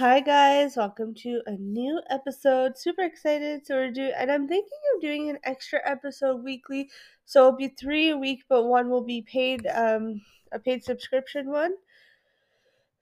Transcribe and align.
Hi 0.00 0.20
guys, 0.20 0.76
welcome 0.78 1.12
to 1.16 1.42
a 1.44 1.56
new 1.58 2.00
episode. 2.08 2.78
Super 2.78 3.02
excited. 3.02 3.66
So 3.66 3.74
we're 3.74 3.90
doing 3.90 4.14
and 4.16 4.32
I'm 4.32 4.48
thinking 4.48 4.78
of 4.94 5.02
doing 5.02 5.28
an 5.28 5.38
extra 5.44 5.78
episode 5.84 6.42
weekly. 6.42 6.88
So 7.26 7.40
it'll 7.48 7.58
be 7.58 7.68
three 7.68 8.08
a 8.08 8.16
week, 8.16 8.44
but 8.48 8.64
one 8.64 8.88
will 8.88 9.04
be 9.04 9.20
paid 9.20 9.66
um 9.66 10.22
a 10.52 10.58
paid 10.58 10.82
subscription 10.82 11.50
one. 11.50 11.74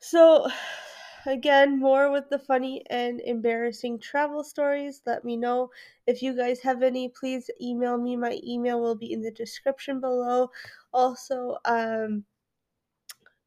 So 0.01 0.49
again, 1.27 1.79
more 1.79 2.11
with 2.11 2.31
the 2.31 2.39
funny 2.41 2.83
and 2.91 3.21
embarrassing 3.21 4.01
travel 4.01 4.43
stories. 4.43 5.01
Let 5.07 5.25
me 5.25 5.37
know 5.37 5.71
if 6.09 6.21
you 6.21 6.37
guys 6.37 6.59
have 6.63 6.83
any. 6.83 7.11
Please 7.11 7.49
email 7.63 7.97
me. 7.97 8.17
My 8.17 8.41
email 8.45 8.81
will 8.81 8.97
be 8.97 9.13
in 9.13 9.23
the 9.23 9.31
description 9.31 10.01
below. 10.01 10.51
Also, 10.93 11.59
um 11.65 12.25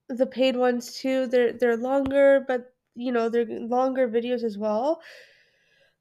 the 0.07 0.25
paid 0.25 0.55
ones 0.55 0.93
too. 0.93 1.27
They're 1.27 1.51
they're 1.51 1.75
longer, 1.75 2.45
but 2.47 2.70
you 2.95 3.11
know, 3.11 3.29
they're 3.29 3.45
longer 3.45 4.07
videos 4.07 4.43
as 4.43 4.57
well. 4.57 5.01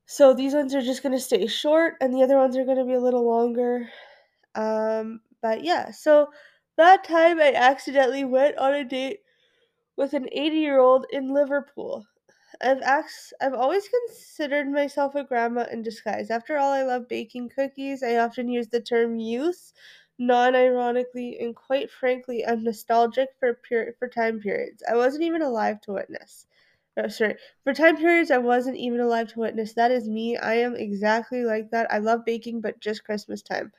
So 0.06 0.34
these 0.34 0.52
ones 0.54 0.74
are 0.74 0.82
just 0.82 1.02
going 1.02 1.12
to 1.14 1.20
stay 1.20 1.46
short 1.46 1.96
and 2.00 2.12
the 2.12 2.22
other 2.22 2.36
ones 2.36 2.56
are 2.56 2.64
going 2.64 2.76
to 2.78 2.84
be 2.84 2.92
a 2.94 3.00
little 3.00 3.24
longer. 3.26 3.88
Um 4.54 5.20
but 5.42 5.64
yeah, 5.64 5.90
so 5.92 6.32
that 6.76 7.04
time 7.04 7.40
I 7.40 7.52
accidentally 7.54 8.24
went 8.24 8.58
on 8.58 8.74
a 8.74 8.84
date 8.84 9.20
with 9.96 10.14
an 10.14 10.28
80-year-old 10.32 11.06
in 11.12 11.34
Liverpool. 11.34 12.06
I've 12.62 12.82
asked, 12.82 13.34
I've 13.40 13.54
always 13.54 13.88
considered 13.88 14.68
myself 14.70 15.14
a 15.16 15.24
grandma 15.24 15.66
in 15.72 15.82
disguise. 15.82 16.30
After 16.30 16.58
all, 16.58 16.72
I 16.72 16.82
love 16.84 17.08
baking 17.08 17.50
cookies. 17.50 18.02
I 18.02 18.16
often 18.18 18.48
use 18.48 18.68
the 18.68 18.80
term 18.82 19.18
youth 19.18 19.72
non-ironically 20.18 21.38
and 21.40 21.56
quite 21.56 21.90
frankly 21.90 22.46
I'm 22.46 22.64
nostalgic 22.64 23.30
for 23.40 23.54
peri- 23.54 23.94
for 23.98 24.08
time 24.08 24.40
periods 24.40 24.82
I 24.90 24.96
wasn't 24.96 25.24
even 25.24 25.42
alive 25.42 25.80
to 25.82 25.92
witness. 25.94 26.46
No, 27.00 27.08
sorry. 27.08 27.36
For 27.64 27.74
time 27.74 27.96
periods 27.96 28.30
I 28.30 28.38
wasn't 28.38 28.76
even 28.76 29.00
alive 29.00 29.32
to 29.32 29.40
witness. 29.40 29.72
That 29.72 29.90
is 29.90 30.08
me. 30.08 30.36
I 30.36 30.54
am 30.54 30.76
exactly 30.76 31.42
like 31.42 31.70
that. 31.70 31.90
I 31.92 31.98
love 31.98 32.24
baking 32.24 32.60
but 32.60 32.78
just 32.80 33.02
Christmas 33.02 33.42
time. 33.42 33.72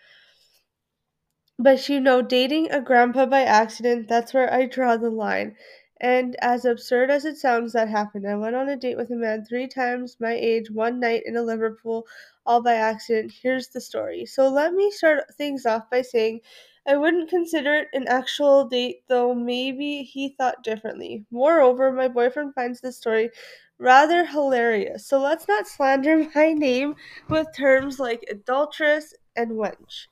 But 1.58 1.88
you 1.88 2.02
know, 2.02 2.22
dating 2.22 2.72
a 2.72 2.82
grandpa 2.82 3.26
by 3.26 3.44
accident, 3.44 4.10
that's 4.10 4.34
where 4.34 4.54
I 4.54 4.66
draw 4.66 4.98
the 4.98 5.10
line. 5.10 5.56
And 6.02 6.36
as 6.42 6.66
absurd 6.66 7.10
as 7.10 7.24
it 7.24 7.38
sounds, 7.38 7.72
that 7.72 7.88
happened. 7.88 8.28
I 8.28 8.36
went 8.36 8.58
on 8.58 8.68
a 8.68 8.76
date 8.76 8.98
with 8.98 9.12
a 9.12 9.16
man 9.16 9.46
three 9.46 9.68
times 9.68 10.18
my 10.20 10.34
age 10.34 10.70
one 10.70 11.00
night 11.00 11.24
in 11.26 11.38
a 11.38 11.42
Liverpool, 11.42 12.06
all 12.46 12.62
by 12.62 12.74
accident. 12.74 13.32
Here's 13.42 13.70
the 13.70 13.80
story. 13.80 14.26
So 14.26 14.50
let 14.50 14.74
me 14.74 14.92
start 14.92 15.34
things 15.36 15.66
off 15.66 15.90
by 15.90 16.02
saying 16.02 16.42
I 16.88 16.98
wouldn't 16.98 17.30
consider 17.30 17.76
it 17.76 17.88
an 17.94 18.08
actual 18.08 18.66
date, 18.66 19.04
though 19.08 19.36
maybe 19.36 20.04
he 20.04 20.36
thought 20.38 20.64
differently. 20.64 21.26
Moreover, 21.32 21.92
my 21.92 22.08
boyfriend 22.08 22.56
finds 22.56 22.82
this 22.82 22.98
story 22.98 23.30
rather 23.78 24.26
hilarious. 24.26 25.08
So 25.08 25.20
let's 25.20 25.48
not 25.48 25.68
slander 25.68 26.28
my 26.36 26.54
name 26.54 26.96
with 27.30 27.48
terms 27.56 28.00
like 28.00 28.26
adulteress 28.30 29.14
and 29.36 29.52
wench. 29.52 30.08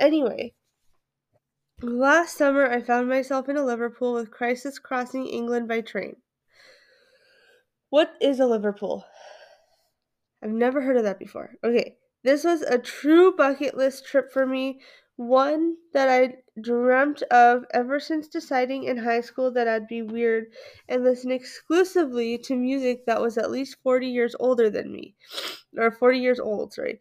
Anyway, 0.00 0.54
Last 1.82 2.38
summer, 2.38 2.70
I 2.70 2.80
found 2.80 3.06
myself 3.06 3.50
in 3.50 3.58
a 3.58 3.64
Liverpool 3.64 4.14
with 4.14 4.30
crisis 4.30 4.78
crossing 4.78 5.26
England 5.26 5.68
by 5.68 5.82
train. 5.82 6.16
What 7.90 8.14
is 8.18 8.40
a 8.40 8.46
Liverpool? 8.46 9.04
I've 10.42 10.52
never 10.52 10.80
heard 10.80 10.96
of 10.96 11.02
that 11.02 11.18
before. 11.18 11.56
Okay, 11.62 11.98
this 12.22 12.44
was 12.44 12.62
a 12.62 12.78
true 12.78 13.36
bucket 13.36 13.76
list 13.76 14.06
trip 14.06 14.32
for 14.32 14.46
me, 14.46 14.80
one 15.16 15.76
that 15.92 16.08
I 16.08 16.36
dreamt 16.60 17.22
of 17.24 17.64
ever 17.72 17.98
since 18.00 18.28
deciding 18.28 18.84
in 18.84 18.98
high 18.98 19.20
school 19.22 19.50
that 19.52 19.68
I'd 19.68 19.88
be 19.88 20.02
weird 20.02 20.46
and 20.88 21.04
listen 21.04 21.30
exclusively 21.30 22.38
to 22.38 22.56
music 22.56 23.06
that 23.06 23.20
was 23.20 23.38
at 23.38 23.50
least 23.50 23.78
40 23.82 24.08
years 24.08 24.34
older 24.40 24.70
than 24.70 24.92
me. 24.92 25.16
Or 25.76 25.90
40 25.90 26.18
years 26.18 26.40
old, 26.40 26.72
sorry. 26.74 27.00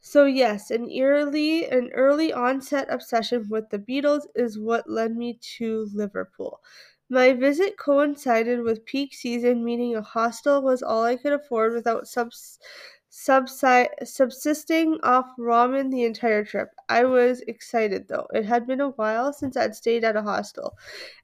So 0.00 0.24
yes, 0.26 0.70
an 0.70 0.90
early 1.00 1.66
an 1.66 1.90
early 1.94 2.32
onset 2.32 2.88
obsession 2.90 3.48
with 3.48 3.70
the 3.70 3.78
Beatles 3.78 4.26
is 4.34 4.58
what 4.58 4.90
led 4.90 5.16
me 5.16 5.38
to 5.58 5.88
Liverpool. 5.94 6.60
My 7.08 7.32
visit 7.32 7.76
coincided 7.78 8.62
with 8.62 8.84
peak 8.86 9.14
season, 9.14 9.64
meaning 9.64 9.94
a 9.96 10.02
hostel 10.02 10.62
was 10.62 10.82
all 10.82 11.04
I 11.04 11.16
could 11.16 11.32
afford 11.32 11.74
without 11.74 12.06
subs- 12.08 12.58
subsi- 13.12 13.88
subsisting 14.04 14.98
off 15.02 15.26
ramen 15.38 15.90
the 15.90 16.04
entire 16.04 16.44
trip. 16.44 16.70
I 16.88 17.04
was 17.04 17.42
excited 17.42 18.08
though. 18.08 18.26
It 18.32 18.46
had 18.46 18.66
been 18.66 18.80
a 18.80 18.88
while 18.90 19.32
since 19.34 19.56
I'd 19.56 19.74
stayed 19.76 20.02
at 20.02 20.16
a 20.16 20.22
hostel, 20.22 20.76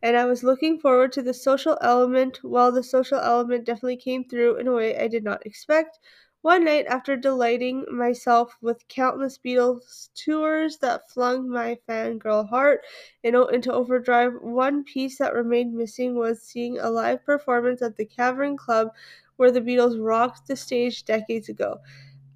and 0.02 0.16
I 0.16 0.26
was 0.26 0.44
looking 0.44 0.78
forward 0.78 1.12
to 1.12 1.22
the 1.22 1.32
social 1.32 1.78
element. 1.80 2.40
While 2.44 2.72
the 2.72 2.82
social 2.82 3.18
element 3.18 3.64
definitely 3.64 3.96
came 3.96 4.24
through 4.24 4.56
in 4.56 4.68
a 4.68 4.72
way 4.72 4.98
I 4.98 5.08
did 5.08 5.24
not 5.24 5.46
expect. 5.46 5.98
One 6.42 6.64
night, 6.66 6.86
after 6.86 7.16
delighting 7.16 7.84
myself 7.90 8.56
with 8.60 8.86
countless 8.86 9.38
Beatles 9.38 10.10
tours 10.14 10.78
that 10.78 11.10
flung 11.10 11.48
my 11.48 11.78
fangirl 11.88 12.48
heart 12.48 12.82
into 13.24 13.72
overdrive, 13.72 14.34
one 14.40 14.84
piece 14.84 15.18
that 15.18 15.34
remained 15.34 15.74
missing 15.74 16.14
was 16.16 16.40
seeing 16.40 16.78
a 16.78 16.90
live 16.90 17.24
performance 17.24 17.82
at 17.82 17.96
the 17.96 18.04
Cavern 18.06 18.56
Club 18.56 18.90
where 19.38 19.50
the 19.52 19.62
Beatles 19.62 19.96
rocked 19.98 20.48
the 20.48 20.56
stage 20.56 21.06
decades 21.06 21.48
ago. 21.48 21.78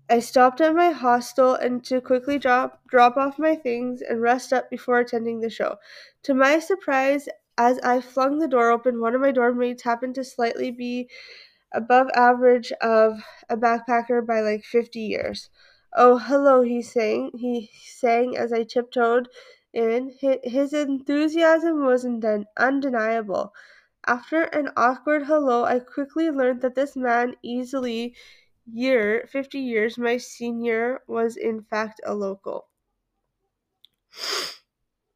I 0.09 0.21
stopped 0.21 0.61
at 0.61 0.77
my 0.77 0.91
hostel 0.93 1.55
and 1.55 1.85
to 1.87 2.01
quickly 2.01 2.39
drop 2.39 2.81
drop 2.87 3.17
off 3.17 3.37
my 3.39 3.57
things 3.57 4.01
and 4.01 4.23
rest 4.23 4.53
up 4.53 4.71
before 4.71 5.01
attending 5.01 5.41
the 5.41 5.51
show. 5.51 5.79
To 6.25 6.35
my 6.35 6.61
surprise, 6.61 7.29
as 7.59 7.81
I 7.81 8.01
flung 8.01 8.39
the 8.39 8.47
door 8.47 8.71
open, 8.71 9.01
one 9.01 9.15
of 9.17 9.21
my 9.21 9.33
dorm 9.33 9.59
mates 9.59 9.83
happened 9.83 10.15
to 10.17 10.25
slightly 10.25 10.71
be 10.71 11.09
above 11.73 12.09
average 12.15 12.73
of 12.81 13.21
a 13.51 13.57
backpacker 13.57 14.27
by 14.27 14.41
like 14.41 14.65
50 14.65 15.01
years. 15.01 15.51
Oh, 15.95 16.19
hello, 16.19 16.63
he 16.63 16.83
sang. 16.83 17.31
He 17.35 17.71
sang 17.85 18.37
as 18.37 18.53
I 18.53 18.65
tiptoed 18.65 19.29
in. 19.73 20.15
His 20.45 20.73
enthusiasm 20.73 21.85
was 21.85 22.07
undeniable. 22.57 23.55
After 24.07 24.43
an 24.43 24.71
awkward 24.77 25.27
hello, 25.27 25.65
I 25.65 25.79
quickly 25.79 26.31
learned 26.31 26.61
that 26.63 26.75
this 26.75 26.97
man, 26.97 27.37
easily 27.43 28.17
year 28.67 29.27
50 29.31 29.59
years 29.59 29.97
my 29.97 30.17
senior, 30.17 31.03
was 31.07 31.37
in 31.37 31.63
fact 31.63 32.01
a 32.05 32.15
local. 32.15 32.69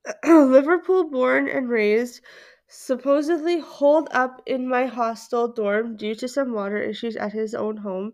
Liverpool 0.25 1.11
born 1.11 1.49
and 1.49 1.69
raised, 1.69 2.21
supposedly 2.69 3.59
holed 3.59 4.09
up 4.13 4.43
in 4.47 4.69
my 4.69 4.87
hostel 4.87 5.49
dorm 5.49 5.97
due 5.97 6.15
to 6.15 6.29
some 6.29 6.53
water 6.53 6.79
issues 6.79 7.17
at 7.17 7.33
his 7.33 7.55
own 7.55 7.79
home. 7.79 8.13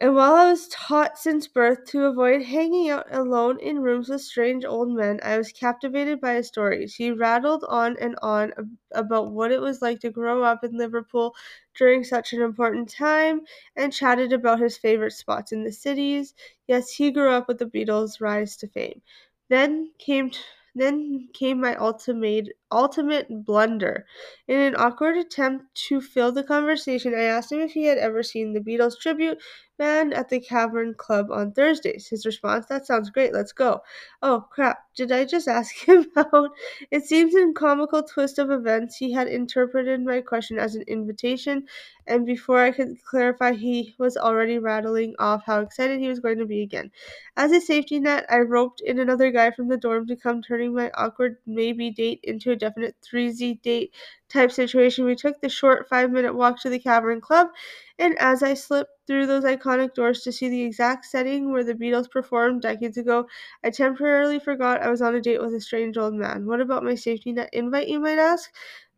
And 0.00 0.14
while 0.16 0.34
I 0.34 0.50
was 0.50 0.66
taught 0.68 1.16
since 1.16 1.46
birth 1.46 1.84
to 1.88 2.04
avoid 2.06 2.42
hanging 2.42 2.88
out 2.90 3.06
alone 3.14 3.60
in 3.60 3.80
rooms 3.82 4.08
with 4.08 4.22
strange 4.22 4.64
old 4.64 4.88
men, 4.90 5.20
I 5.22 5.38
was 5.38 5.52
captivated 5.52 6.20
by 6.20 6.34
his 6.34 6.48
stories. 6.48 6.96
He 6.96 7.12
rattled 7.12 7.64
on 7.68 7.96
and 8.00 8.16
on 8.20 8.52
about 8.90 9.30
what 9.30 9.52
it 9.52 9.60
was 9.60 9.80
like 9.80 10.00
to 10.00 10.10
grow 10.10 10.42
up 10.42 10.64
in 10.64 10.76
Liverpool 10.76 11.36
during 11.76 12.02
such 12.02 12.32
an 12.32 12.42
important 12.42 12.88
time 12.90 13.42
and 13.76 13.92
chatted 13.92 14.32
about 14.32 14.58
his 14.58 14.76
favorite 14.76 15.12
spots 15.12 15.52
in 15.52 15.62
the 15.62 15.72
cities. 15.72 16.34
Yes, 16.66 16.90
he 16.90 17.10
grew 17.12 17.30
up 17.30 17.46
with 17.46 17.58
the 17.58 17.66
Beatles' 17.66 18.20
rise 18.20 18.56
to 18.56 18.66
fame. 18.68 19.02
Then 19.48 19.92
came 19.98 20.30
then 20.74 21.28
came 21.32 21.60
my 21.60 21.76
ultimate 21.76 22.48
ultimate 22.72 23.26
blunder. 23.44 24.06
In 24.48 24.58
an 24.60 24.76
awkward 24.76 25.16
attempt 25.16 25.74
to 25.88 26.00
fill 26.00 26.32
the 26.32 26.44
conversation, 26.44 27.14
I 27.14 27.22
asked 27.22 27.52
him 27.52 27.60
if 27.60 27.72
he 27.72 27.84
had 27.84 27.98
ever 27.98 28.22
seen 28.22 28.52
the 28.52 28.60
Beatles 28.60 28.98
tribute 29.00 29.38
band 29.78 30.12
at 30.12 30.28
the 30.28 30.40
Cavern 30.40 30.94
Club 30.94 31.30
on 31.30 31.52
Thursdays. 31.52 32.08
His 32.08 32.26
response, 32.26 32.66
That 32.66 32.86
sounds 32.86 33.10
great, 33.10 33.32
let's 33.32 33.52
go. 33.52 33.80
Oh 34.22 34.46
crap, 34.50 34.78
did 34.94 35.10
I 35.10 35.24
just 35.24 35.48
ask 35.48 35.74
him 35.88 36.06
out? 36.16 36.50
It 36.90 37.04
seems 37.04 37.34
in 37.34 37.54
comical 37.54 38.02
twist 38.02 38.38
of 38.38 38.50
events 38.50 38.96
he 38.96 39.12
had 39.12 39.26
interpreted 39.28 40.04
my 40.04 40.20
question 40.20 40.58
as 40.58 40.74
an 40.74 40.82
invitation, 40.82 41.66
and 42.06 42.26
before 42.26 42.58
I 42.60 42.72
could 42.72 43.02
clarify, 43.02 43.52
he 43.52 43.94
was 43.98 44.16
already 44.16 44.58
rattling 44.58 45.14
off 45.18 45.42
how 45.46 45.60
excited 45.60 45.98
he 46.00 46.08
was 46.08 46.20
going 46.20 46.38
to 46.38 46.46
be 46.46 46.62
again. 46.62 46.90
As 47.36 47.50
a 47.52 47.60
safety 47.60 47.98
net, 48.00 48.26
I 48.28 48.38
roped 48.38 48.80
in 48.80 48.98
another 48.98 49.30
guy 49.30 49.50
from 49.50 49.68
the 49.68 49.76
dorm 49.76 50.06
to 50.08 50.16
come 50.16 50.42
turning 50.42 50.74
my 50.74 50.90
awkward 50.94 51.38
maybe 51.46 51.90
date 51.90 52.20
into 52.22 52.50
a 52.50 52.56
definite 52.60 52.96
3Z 53.02 53.54
date 53.62 53.94
type 54.28 54.52
situation. 54.52 55.04
We 55.06 55.16
took 55.16 55.40
the 55.40 55.48
short 55.48 55.88
five 55.88 56.10
minute 56.12 56.34
walk 56.34 56.60
to 56.62 56.70
the 56.70 56.78
Cavern 56.78 57.20
Club, 57.20 57.48
and 57.98 58.16
as 58.18 58.42
I 58.42 58.54
slipped 58.54 58.90
through 59.06 59.26
those 59.26 59.44
iconic 59.44 59.94
doors 59.94 60.22
to 60.22 60.32
see 60.32 60.48
the 60.48 60.62
exact 60.62 61.04
setting 61.06 61.50
where 61.52 61.64
the 61.64 61.74
Beatles 61.74 62.10
performed 62.10 62.62
decades 62.62 62.96
ago, 62.98 63.26
I 63.64 63.70
temporarily 63.70 64.38
forgot 64.38 64.82
I 64.82 64.90
was 64.90 65.02
on 65.02 65.14
a 65.14 65.20
date 65.20 65.40
with 65.40 65.54
a 65.54 65.60
strange 65.60 65.96
old 65.98 66.14
man. 66.14 66.46
What 66.46 66.60
about 66.60 66.84
my 66.84 66.94
safety 66.94 67.32
net 67.32 67.50
invite, 67.52 67.88
you 67.88 68.00
might 68.00 68.18
ask? 68.18 68.50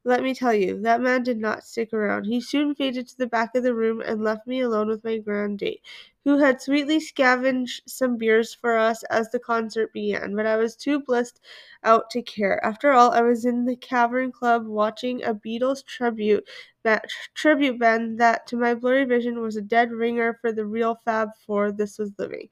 Let 0.04 0.22
me 0.22 0.34
tell 0.34 0.52
you, 0.52 0.80
that 0.82 1.00
man 1.00 1.22
did 1.22 1.38
not 1.38 1.62
stick 1.64 1.92
around. 1.92 2.24
He 2.24 2.40
soon 2.40 2.74
faded 2.74 3.06
to 3.08 3.18
the 3.18 3.26
back 3.26 3.54
of 3.54 3.62
the 3.62 3.74
room 3.74 4.00
and 4.00 4.22
left 4.22 4.48
me 4.48 4.60
alone 4.60 4.88
with 4.88 5.04
my 5.04 5.18
grand 5.18 5.60
date, 5.60 5.80
who 6.24 6.38
had 6.38 6.60
sweetly 6.60 6.98
scavenged 6.98 7.82
some 7.86 8.16
beers 8.16 8.52
for 8.52 8.76
us 8.76 9.04
as 9.04 9.30
the 9.30 9.38
concert 9.38 9.92
began, 9.92 10.34
but 10.34 10.44
I 10.44 10.56
was 10.56 10.74
too 10.74 11.00
blissed 11.00 11.40
out 11.84 12.10
to 12.10 12.22
care. 12.22 12.64
After 12.64 12.90
all, 12.90 13.12
I 13.12 13.20
was 13.22 13.44
in 13.44 13.64
the 13.64 13.76
Cavern 13.76 14.32
Club 14.32 14.66
watching 14.66 15.22
a 15.22 15.34
Beatles 15.34 15.84
tribute 15.84 16.48
ba- 16.82 17.02
tribute 17.34 17.78
band 17.78 18.18
that, 18.18 18.46
to 18.48 18.56
my 18.56 18.74
blurry 18.74 19.04
vision, 19.04 19.40
was 19.40 19.56
a 19.56 19.62
dead 19.62 19.92
ringer 19.92 20.36
for 20.40 20.50
the 20.52 20.66
real 20.66 20.96
Fab 21.04 21.28
Four. 21.46 21.70
This 21.70 21.98
was 21.98 22.10
living. 22.18 22.48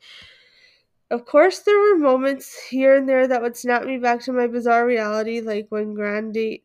Of 1.11 1.25
course, 1.25 1.61
there 1.61 1.79
were 1.79 1.99
moments 1.99 2.67
here 2.69 2.97
and 2.97 3.09
there 3.09 3.27
that 3.27 3.43
would 3.43 3.57
snap 3.57 3.85
me 3.85 3.99
back 3.99 4.21
to 4.23 4.33
my 4.33 4.47
bizarre 4.47 4.87
reality, 4.87 5.41
like 5.41 5.67
when 5.69 5.95
Grand 5.95 6.35
Date 6.35 6.65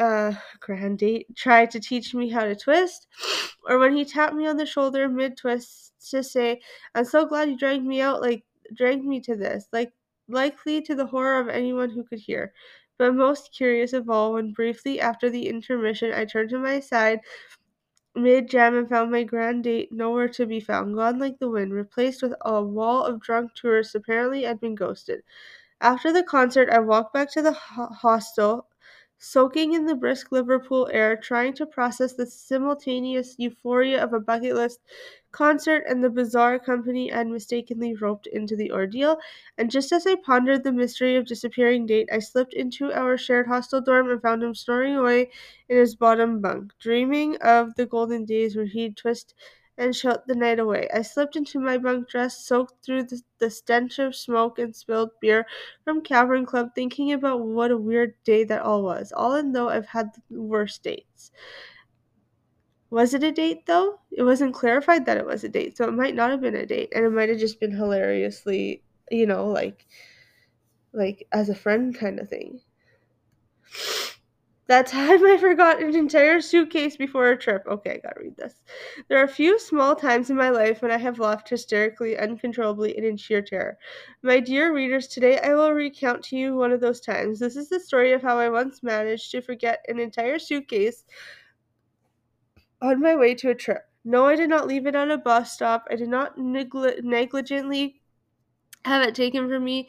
uh, 0.00 0.32
grand 0.60 0.98
date 1.00 1.34
tried 1.36 1.70
to 1.72 1.80
teach 1.80 2.14
me 2.14 2.30
how 2.30 2.44
to 2.44 2.56
twist, 2.56 3.06
or 3.68 3.78
when 3.78 3.96
he 3.96 4.04
tapped 4.04 4.34
me 4.34 4.46
on 4.46 4.56
the 4.56 4.66
shoulder 4.66 5.08
mid 5.08 5.36
twist 5.36 5.94
to 6.10 6.22
say, 6.24 6.60
"I'm 6.94 7.04
so 7.04 7.26
glad 7.26 7.50
you 7.50 7.58
dragged 7.58 7.84
me 7.84 8.00
out, 8.00 8.22
like 8.22 8.44
dragged 8.74 9.04
me 9.04 9.20
to 9.22 9.36
this," 9.36 9.68
like 9.72 9.92
likely 10.28 10.82
to 10.82 10.94
the 10.94 11.06
horror 11.06 11.38
of 11.40 11.48
anyone 11.48 11.90
who 11.90 12.04
could 12.04 12.20
hear. 12.20 12.52
But 12.98 13.14
most 13.14 13.52
curious 13.54 13.92
of 13.92 14.10
all, 14.10 14.34
when 14.34 14.52
briefly 14.52 15.00
after 15.00 15.30
the 15.30 15.48
intermission 15.48 16.12
I 16.14 16.24
turned 16.26 16.50
to 16.50 16.58
my 16.58 16.80
side 16.80 17.20
mid 18.14 18.48
jam 18.48 18.76
and 18.76 18.88
found 18.88 19.10
my 19.10 19.24
grand 19.24 19.66
nowhere 19.90 20.28
to 20.28 20.46
be 20.46 20.60
found, 20.60 20.94
gone 20.94 21.18
like 21.18 21.38
the 21.40 21.48
wind, 21.50 21.72
replaced 21.72 22.22
with 22.22 22.32
a 22.42 22.62
wall 22.62 23.02
of 23.04 23.20
drunk 23.20 23.52
tourists. 23.56 23.96
Apparently, 23.96 24.46
I'd 24.46 24.60
been 24.60 24.76
ghosted. 24.76 25.22
After 25.82 26.12
the 26.12 26.24
concert, 26.24 26.70
I 26.70 26.80
walked 26.80 27.14
back 27.14 27.32
to 27.34 27.42
the 27.42 27.52
ho- 27.52 27.88
hostel, 27.92 28.68
soaking 29.20 29.72
in 29.74 29.84
the 29.86 29.94
brisk 29.94 30.32
Liverpool 30.32 30.88
air, 30.92 31.16
trying 31.16 31.52
to 31.54 31.66
process 31.66 32.14
the 32.14 32.26
simultaneous 32.26 33.36
euphoria 33.38 34.02
of 34.02 34.12
a 34.12 34.18
bucket 34.20 34.56
list 34.56 34.80
concert 35.32 35.84
and 35.88 36.02
the 36.02 36.10
bizarre 36.10 36.58
company 36.58 37.12
I'd 37.12 37.28
mistakenly 37.28 37.94
roped 37.94 38.26
into 38.26 38.56
the 38.56 38.72
ordeal. 38.72 39.18
And 39.56 39.70
just 39.70 39.92
as 39.92 40.06
I 40.06 40.16
pondered 40.16 40.64
the 40.64 40.72
mystery 40.72 41.14
of 41.16 41.26
disappearing 41.26 41.86
date, 41.86 42.08
I 42.12 42.18
slipped 42.18 42.54
into 42.54 42.92
our 42.92 43.16
shared 43.16 43.46
hostel 43.46 43.80
dorm 43.80 44.10
and 44.10 44.20
found 44.20 44.42
him 44.42 44.54
snoring 44.54 44.96
away 44.96 45.30
in 45.68 45.76
his 45.78 45.94
bottom 45.94 46.40
bunk, 46.40 46.72
dreaming 46.80 47.36
of 47.36 47.76
the 47.76 47.86
golden 47.86 48.24
days 48.24 48.56
where 48.56 48.66
he'd 48.66 48.96
twist 48.96 49.34
and 49.80 49.96
shout 49.96 50.26
the 50.28 50.34
night 50.36 50.60
away. 50.60 50.88
I 50.94 51.02
slipped 51.02 51.36
into 51.36 51.58
my 51.58 51.78
bunk 51.78 52.08
dress, 52.08 52.44
soaked 52.46 52.84
through 52.84 53.04
the, 53.04 53.22
the 53.38 53.50
stench 53.50 53.98
of 53.98 54.14
smoke 54.14 54.58
and 54.60 54.76
spilled 54.76 55.10
beer 55.20 55.46
from 55.84 56.02
Cavern 56.02 56.46
Club, 56.46 56.70
thinking 56.74 57.12
about 57.12 57.40
what 57.40 57.72
a 57.72 57.76
weird 57.76 58.14
day 58.24 58.44
that 58.44 58.62
all 58.62 58.82
was. 58.84 59.12
All 59.12 59.34
in 59.34 59.52
though 59.52 59.70
I've 59.70 59.86
had 59.86 60.12
the 60.30 60.40
worst 60.40 60.82
dates. 60.84 61.32
Was 62.90 63.14
it 63.14 63.24
a 63.24 63.32
date 63.32 63.66
though? 63.66 64.00
It 64.12 64.22
wasn't 64.22 64.54
clarified 64.54 65.06
that 65.06 65.16
it 65.16 65.26
was 65.26 65.42
a 65.44 65.48
date, 65.48 65.76
so 65.76 65.88
it 65.88 65.92
might 65.92 66.14
not 66.14 66.30
have 66.30 66.40
been 66.42 66.54
a 66.54 66.66
date, 66.66 66.92
and 66.94 67.04
it 67.04 67.10
might 67.10 67.28
have 67.30 67.38
just 67.38 67.58
been 67.58 67.72
hilariously, 67.72 68.82
you 69.10 69.26
know, 69.26 69.46
like 69.48 69.86
like 70.92 71.26
as 71.32 71.48
a 71.48 71.54
friend 71.54 71.94
kind 71.94 72.20
of 72.20 72.28
thing. 72.28 72.60
That 74.70 74.86
time 74.86 75.26
I 75.26 75.36
forgot 75.36 75.82
an 75.82 75.96
entire 75.96 76.40
suitcase 76.40 76.96
before 76.96 77.28
a 77.28 77.36
trip. 77.36 77.64
Okay, 77.66 77.94
I 77.94 77.96
gotta 77.96 78.20
read 78.20 78.36
this. 78.36 78.54
There 79.08 79.18
are 79.18 79.24
a 79.24 79.28
few 79.28 79.58
small 79.58 79.96
times 79.96 80.30
in 80.30 80.36
my 80.36 80.50
life 80.50 80.80
when 80.80 80.92
I 80.92 80.96
have 80.98 81.18
laughed 81.18 81.48
hysterically, 81.48 82.16
uncontrollably, 82.16 82.96
and 82.96 83.04
in 83.04 83.16
sheer 83.16 83.42
terror. 83.42 83.78
My 84.22 84.38
dear 84.38 84.72
readers, 84.72 85.08
today 85.08 85.40
I 85.40 85.54
will 85.54 85.72
recount 85.72 86.22
to 86.26 86.36
you 86.36 86.54
one 86.54 86.70
of 86.70 86.80
those 86.80 87.00
times. 87.00 87.40
This 87.40 87.56
is 87.56 87.68
the 87.68 87.80
story 87.80 88.12
of 88.12 88.22
how 88.22 88.38
I 88.38 88.48
once 88.48 88.80
managed 88.80 89.32
to 89.32 89.40
forget 89.42 89.84
an 89.88 89.98
entire 89.98 90.38
suitcase 90.38 91.04
on 92.80 93.00
my 93.00 93.16
way 93.16 93.34
to 93.34 93.50
a 93.50 93.54
trip. 93.56 93.82
No, 94.04 94.26
I 94.26 94.36
did 94.36 94.50
not 94.50 94.68
leave 94.68 94.86
it 94.86 94.94
on 94.94 95.10
a 95.10 95.18
bus 95.18 95.52
stop. 95.52 95.88
I 95.90 95.96
did 95.96 96.08
not 96.08 96.38
negli- 96.38 97.00
negligently 97.02 97.99
have 98.84 99.02
it 99.06 99.14
taken 99.14 99.48
from 99.48 99.64
me 99.64 99.88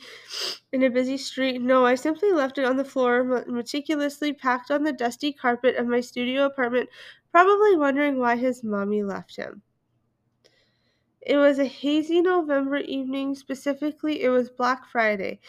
in 0.71 0.83
a 0.83 0.89
busy 0.89 1.17
street. 1.17 1.61
No, 1.61 1.85
I 1.85 1.95
simply 1.95 2.31
left 2.31 2.57
it 2.57 2.65
on 2.65 2.77
the 2.77 2.85
floor, 2.85 3.43
meticulously 3.47 4.33
packed 4.33 4.71
on 4.71 4.83
the 4.83 4.93
dusty 4.93 5.33
carpet 5.33 5.75
of 5.75 5.87
my 5.87 6.01
studio 6.01 6.45
apartment, 6.45 6.89
probably 7.31 7.77
wondering 7.77 8.19
why 8.19 8.35
his 8.35 8.63
mommy 8.63 9.03
left 9.03 9.35
him. 9.37 9.61
It 11.21 11.37
was 11.37 11.59
a 11.59 11.65
hazy 11.65 12.21
November 12.21 12.77
evening, 12.77 13.35
specifically, 13.35 14.23
it 14.23 14.29
was 14.29 14.49
Black 14.49 14.87
Friday. 14.87 15.39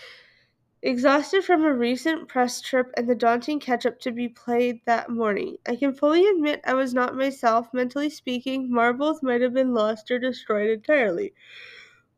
Exhausted 0.83 1.45
from 1.45 1.65
a 1.65 1.73
recent 1.73 2.29
press 2.29 2.61
trip 2.61 2.93
and 2.97 3.09
the 3.09 3.15
daunting 3.15 3.59
catch 3.59 3.87
up 3.87 3.99
to 4.01 4.13
be 4.13 4.29
played 4.29 4.81
that 4.85 5.11
morning, 5.11 5.57
I 5.67 5.77
can 5.77 5.95
fully 5.95 6.27
admit 6.29 6.61
I 6.65 6.75
was 6.75 6.95
not 6.95 7.17
myself. 7.17 7.69
Mentally 7.73 8.11
speaking, 8.11 8.71
marbles 8.71 9.23
might 9.23 9.41
have 9.41 9.55
been 9.55 9.75
lost 9.75 10.11
or 10.11 10.19
destroyed 10.19 10.71
entirely. 10.71 11.35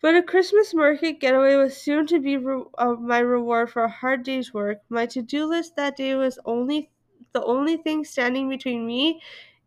But 0.04 0.16
a 0.16 0.22
Christmas 0.22 0.74
market 0.74 1.18
getaway 1.18 1.56
was 1.56 1.78
soon 1.78 2.06
to 2.08 2.20
be 2.20 2.36
re- 2.36 2.66
uh, 2.76 2.92
my 2.92 3.20
reward 3.20 3.70
for 3.70 3.84
a 3.84 3.88
hard 3.88 4.22
day's 4.22 4.52
work. 4.52 4.82
My 4.90 5.06
to-do 5.06 5.46
list 5.46 5.76
that 5.76 5.96
day 5.96 6.14
was 6.14 6.38
only 6.44 6.90
the 7.32 7.42
only 7.42 7.78
thing 7.78 8.04
standing 8.04 8.50
between 8.50 8.86
me 8.86 9.22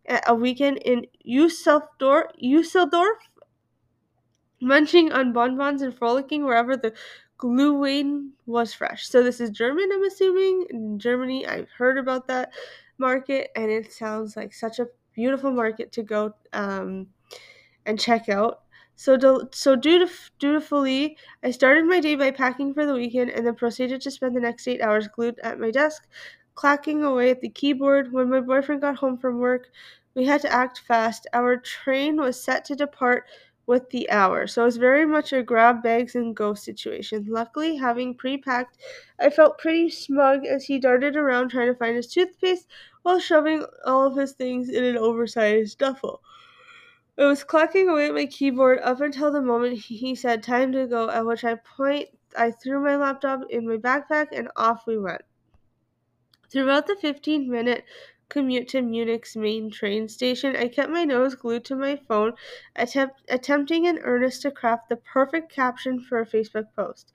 and 0.05 0.21
a 0.27 0.35
weekend 0.35 0.77
in 0.77 1.07
Düsseldorf, 1.25 2.27
Düsseldorf 2.39 3.17
munching 4.61 5.11
on 5.11 5.33
bonbons 5.33 5.81
and 5.81 5.97
frolicking 5.97 6.45
wherever 6.45 6.77
the 6.77 6.93
Glühwein 7.39 8.29
was 8.45 8.75
fresh. 8.75 9.09
So 9.09 9.23
this 9.23 9.41
is 9.41 9.49
German, 9.49 9.89
I'm 9.91 10.03
assuming. 10.03 10.67
In 10.69 10.99
Germany, 10.99 11.47
I've 11.47 11.71
heard 11.71 11.97
about 11.97 12.27
that 12.27 12.53
market, 12.99 13.49
and 13.55 13.71
it 13.71 13.91
sounds 13.91 14.37
like 14.37 14.53
such 14.53 14.77
a 14.77 14.87
beautiful 15.15 15.49
market 15.49 15.91
to 15.93 16.03
go 16.03 16.35
um, 16.53 17.07
and 17.87 17.99
check 17.99 18.29
out. 18.29 18.61
So, 18.97 19.47
so 19.53 19.77
dutif- 19.77 20.29
dutifully, 20.39 21.17
I 21.41 21.51
started 21.51 21.85
my 21.85 22.01
day 22.01 22.15
by 22.15 22.31
packing 22.31 22.73
for 22.73 22.85
the 22.85 22.93
weekend 22.95 23.29
and 23.29 23.47
then 23.47 23.55
proceeded 23.55 24.01
to 24.01 24.11
spend 24.11 24.35
the 24.35 24.41
next 24.41 24.67
eight 24.67 24.81
hours 24.81 25.07
glued 25.07 25.39
at 25.39 25.57
my 25.59 25.71
desk, 25.71 26.05
clacking 26.55 27.01
away 27.03 27.29
at 27.31 27.39
the 27.39 27.47
keyboard. 27.49 28.11
When 28.11 28.29
my 28.29 28.41
boyfriend 28.41 28.81
got 28.81 28.97
home 28.97 29.17
from 29.17 29.37
work, 29.39 29.69
we 30.15 30.25
had 30.25 30.41
to 30.41 30.51
act 30.51 30.79
fast. 30.79 31.27
Our 31.31 31.55
train 31.55 32.17
was 32.17 32.43
set 32.43 32.65
to 32.65 32.75
depart 32.75 33.23
with 33.65 33.89
the 33.91 34.09
hour, 34.09 34.47
so 34.47 34.63
it 34.63 34.65
was 34.65 34.75
very 34.77 35.05
much 35.05 35.31
a 35.31 35.43
grab 35.43 35.81
bags 35.81 36.13
and 36.15 36.35
go 36.35 36.53
situation. 36.53 37.25
Luckily, 37.29 37.77
having 37.77 38.15
pre 38.15 38.37
packed, 38.37 38.77
I 39.19 39.29
felt 39.29 39.59
pretty 39.59 39.89
smug 39.91 40.45
as 40.45 40.65
he 40.65 40.77
darted 40.79 41.15
around 41.15 41.49
trying 41.49 41.67
to 41.67 41.75
find 41.77 41.95
his 41.95 42.07
toothpaste 42.11 42.67
while 43.03 43.19
shoving 43.19 43.65
all 43.85 44.05
of 44.07 44.17
his 44.17 44.33
things 44.33 44.67
in 44.69 44.83
an 44.83 44.97
oversized 44.97 45.77
duffel. 45.77 46.21
It 47.17 47.23
was 47.23 47.43
clacking 47.43 47.89
away 47.89 48.07
at 48.07 48.13
my 48.13 48.27
keyboard 48.27 48.79
up 48.83 49.01
until 49.01 49.31
the 49.31 49.41
moment 49.41 49.79
he 49.79 50.13
said 50.13 50.43
time 50.43 50.71
to 50.73 50.85
go, 50.85 51.09
at 51.09 51.25
which 51.25 51.43
I 51.43 51.55
point 51.55 52.09
I 52.37 52.51
threw 52.51 52.79
my 52.79 52.95
laptop 52.95 53.41
in 53.49 53.67
my 53.67 53.77
backpack 53.77 54.27
and 54.31 54.49
off 54.55 54.85
we 54.85 54.99
went. 54.99 55.23
Throughout 56.51 56.85
the 56.85 56.95
15 56.95 57.49
minute 57.49 57.85
commute 58.29 58.67
to 58.67 58.83
Munich's 58.83 59.35
main 59.35 59.71
train 59.71 60.07
station, 60.07 60.55
I 60.55 60.67
kept 60.67 60.91
my 60.91 61.05
nose 61.05 61.33
glued 61.33 61.65
to 61.65 61.75
my 61.75 61.95
phone, 61.95 62.33
attempt, 62.75 63.21
attempting 63.29 63.85
in 63.85 63.97
earnest 63.99 64.43
to 64.43 64.51
craft 64.51 64.89
the 64.89 64.97
perfect 64.97 65.51
caption 65.51 65.99
for 65.99 66.19
a 66.19 66.25
Facebook 66.25 66.67
post. 66.75 67.13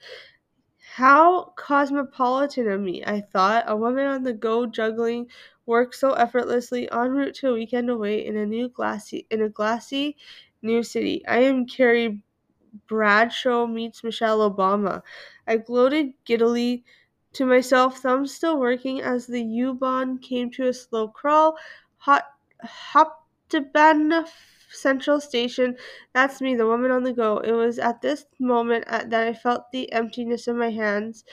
How 0.97 1.55
cosmopolitan 1.57 2.69
of 2.69 2.81
me, 2.83 3.03
I 3.03 3.23
thought, 3.23 3.65
a 3.67 3.75
woman 3.75 4.07
on 4.07 4.25
the 4.25 4.35
go 4.35 4.67
juggling 4.67 5.29
work 5.65 5.95
so 5.95 6.13
effortlessly 6.13 6.91
en 6.91 7.13
route 7.13 7.35
to 7.37 7.49
a 7.49 7.55
weekend 7.55 7.89
away 7.89 8.27
in 8.27 8.37
a 8.37 8.45
new 8.45 8.69
glassy 8.69 9.27
in 9.31 9.41
a 9.41 9.49
glassy 9.49 10.19
new 10.61 10.83
city. 10.83 11.27
I 11.27 11.39
am 11.39 11.65
Carrie 11.67 12.23
Bradshaw 12.89 13.67
meets 13.67 14.05
Michelle 14.05 14.51
Obama. 14.51 15.03
I 15.47 15.57
gloated 15.57 16.13
giddily 16.27 16.85
to 17.33 17.47
myself, 17.47 17.99
thumbs 17.99 18.35
still 18.35 18.59
working 18.59 19.01
as 19.01 19.27
the 19.27 19.43
U-Bahn 19.43 20.19
came 20.19 20.51
to 20.51 20.69
a 20.69 20.75
slow 20.75 21.09
crawl. 21.09 21.57
Hot 21.97 22.25
Hauptbahnhof 22.93 24.29
Central 24.73 25.21
Station. 25.21 25.77
That's 26.15 26.41
me, 26.41 26.55
the 26.57 26.67
woman 26.67 26.91
on 26.91 27.03
the 27.05 27.13
go. 27.13 27.39
It 27.39 27.53
was 27.53 27.79
at 27.79 28.01
this 28.03 28.27
moment 28.39 28.85
uh, 28.89 29.05
that 29.07 29.27
I 29.29 29.35
felt 29.35 29.71
the 29.73 29.93
emptiness 29.93 30.47
of 30.49 30.57
my 30.57 30.71
hands. 30.71 31.25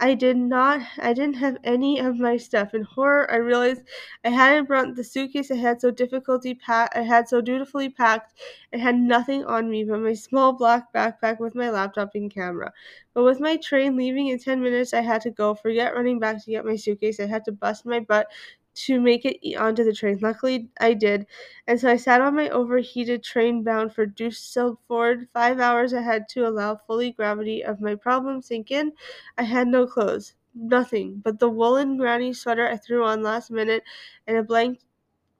I 0.00 0.14
did 0.14 0.36
not 0.36 0.80
I 0.98 1.12
didn't 1.12 1.36
have 1.36 1.58
any 1.62 1.98
of 2.00 2.16
my 2.18 2.36
stuff. 2.38 2.74
In 2.74 2.82
horror 2.82 3.30
I 3.30 3.36
realized 3.36 3.82
I 4.24 4.30
hadn't 4.30 4.66
brought 4.66 4.94
the 4.96 5.04
suitcase 5.04 5.50
I 5.50 5.56
had 5.56 5.80
so 5.80 5.90
difficulty 5.90 6.54
packed 6.54 6.96
I 6.96 7.02
had 7.02 7.28
so 7.28 7.40
dutifully 7.40 7.88
packed 7.90 8.32
and 8.72 8.80
had 8.82 8.96
nothing 8.96 9.44
on 9.44 9.68
me 9.70 9.84
but 9.84 10.00
my 10.00 10.14
small 10.14 10.52
black 10.54 10.92
backpack 10.92 11.38
with 11.38 11.54
my 11.54 11.70
laptop 11.70 12.10
and 12.14 12.32
camera. 12.32 12.72
But 13.14 13.24
with 13.24 13.40
my 13.40 13.56
train 13.58 13.96
leaving 13.96 14.28
in 14.28 14.38
ten 14.38 14.62
minutes 14.62 14.94
I 14.94 15.02
had 15.02 15.20
to 15.22 15.30
go. 15.30 15.54
Forget 15.54 15.94
running 15.94 16.18
back 16.18 16.42
to 16.44 16.50
get 16.50 16.64
my 16.64 16.76
suitcase. 16.76 17.20
I 17.20 17.26
had 17.26 17.44
to 17.44 17.52
bust 17.52 17.84
my 17.86 18.00
butt 18.00 18.26
to 18.74 19.00
make 19.00 19.24
it 19.24 19.56
onto 19.56 19.84
the 19.84 19.92
train. 19.92 20.18
Luckily, 20.22 20.70
I 20.80 20.94
did, 20.94 21.26
and 21.66 21.80
so 21.80 21.90
I 21.90 21.96
sat 21.96 22.20
on 22.20 22.36
my 22.36 22.48
overheated 22.48 23.22
train 23.22 23.62
bound 23.64 23.94
for 23.94 24.06
Düsseldorf, 24.06 25.28
five 25.32 25.60
hours 25.60 25.92
ahead 25.92 26.28
to 26.30 26.46
allow 26.46 26.76
fully 26.76 27.10
gravity 27.12 27.64
of 27.64 27.80
my 27.80 27.94
problem 27.94 28.42
sink 28.42 28.70
in. 28.70 28.92
I 29.38 29.42
had 29.44 29.68
no 29.68 29.86
clothes. 29.86 30.34
nothing 30.54 31.20
but 31.24 31.38
the 31.38 31.48
woolen 31.48 31.96
granny 31.96 32.32
sweater 32.32 32.66
I 32.66 32.76
threw 32.76 33.04
on 33.04 33.22
last 33.22 33.50
minute 33.52 33.84
and 34.26 34.36
a 34.36 34.42
blank 34.42 34.80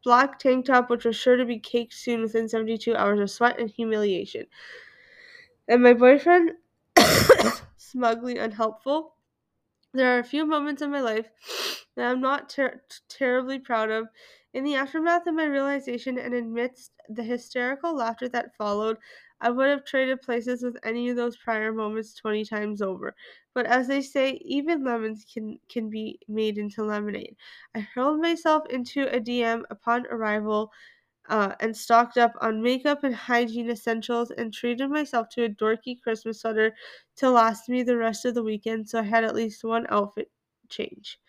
black 0.05 0.39
tank 0.39 0.67
top 0.67 0.91
which 0.91 1.05
was 1.07 1.17
sure 1.17 1.37
to 1.37 1.45
be 1.47 1.59
caked 1.59 1.95
soon 1.95 2.23
within 2.23 2.49
72 2.49 2.95
hours 2.97 3.21
of 3.21 3.31
sweat 3.31 3.59
and 3.61 3.71
humiliation. 3.71 4.47
And 5.69 5.83
my 5.83 5.93
boyfriend, 5.95 6.53
smugly 7.77 8.39
unhelpful. 8.39 9.15
There 9.95 10.17
are 10.17 10.21
a 10.21 10.25
few 10.25 10.47
moments 10.47 10.83
in 10.83 10.91
my 10.91 11.01
life 11.01 11.31
that 12.01 12.11
I'm 12.11 12.21
not 12.21 12.49
ter- 12.49 12.83
terribly 13.09 13.59
proud 13.59 13.91
of. 13.91 14.09
In 14.53 14.65
the 14.65 14.75
aftermath 14.75 15.27
of 15.27 15.35
my 15.35 15.45
realization 15.45 16.19
and 16.19 16.35
amidst 16.35 16.93
the 17.09 17.23
hysterical 17.23 17.95
laughter 17.95 18.29
that 18.31 18.57
followed, 18.57 18.99
I 19.41 19.51
would 19.51 19.69
have 19.69 19.85
traded 19.85 20.23
places 20.23 20.63
with 20.63 20.77
any 20.83 21.09
of 21.09 21.17
those 21.17 21.37
prior 21.37 21.73
moments 21.73 22.15
20 22.15 22.45
times 22.45 22.83
over. 22.83 23.15
But 23.55 23.67
as 23.67 23.89
they 23.89 24.03
say, 24.03 24.33
even 24.45 24.85
lemons 24.85 25.25
can, 25.33 25.61
can 25.69 25.91
be 25.91 26.21
made 26.29 26.59
into 26.59 26.85
lemonade. 26.85 27.37
I 27.75 27.81
hurled 27.81 28.21
myself 28.21 28.67
into 28.69 29.07
a 29.15 29.21
DM 29.21 29.67
upon 29.71 30.07
arrival 30.09 30.73
uh, 31.29 31.55
and 31.61 31.77
stocked 31.77 32.17
up 32.17 32.33
on 32.41 32.63
makeup 32.63 33.05
and 33.05 33.15
hygiene 33.15 33.71
essentials 33.71 34.31
and 34.33 34.53
treated 34.53 34.91
myself 34.91 35.29
to 35.31 35.45
a 35.45 35.49
dorky 35.49 36.01
Christmas 36.01 36.41
sweater 36.41 36.75
to 37.17 37.31
last 37.31 37.69
me 37.69 37.83
the 37.83 37.97
rest 37.97 38.25
of 38.25 38.35
the 38.35 38.43
weekend 38.43 38.89
so 38.89 38.99
I 39.01 39.03
had 39.03 39.25
at 39.25 39.35
least 39.35 39.63
one 39.65 39.87
outfit 39.91 40.31
change. 40.69 41.21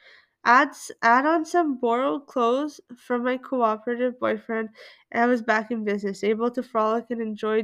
Add, 0.44 0.76
add 1.02 1.26
on 1.26 1.46
some 1.46 1.78
borrowed 1.80 2.28
clothes 2.28 2.80
from 2.96 3.24
my 3.24 3.38
cooperative 3.38 4.20
boyfriend, 4.20 4.70
and 5.12 5.24
I 5.24 5.28
was 5.28 5.42
back 5.42 5.72
in 5.72 5.84
business, 5.84 6.24
able 6.24 6.52
to 6.52 6.62
frolic 6.64 7.06
and 7.10 7.22
enjoy 7.22 7.64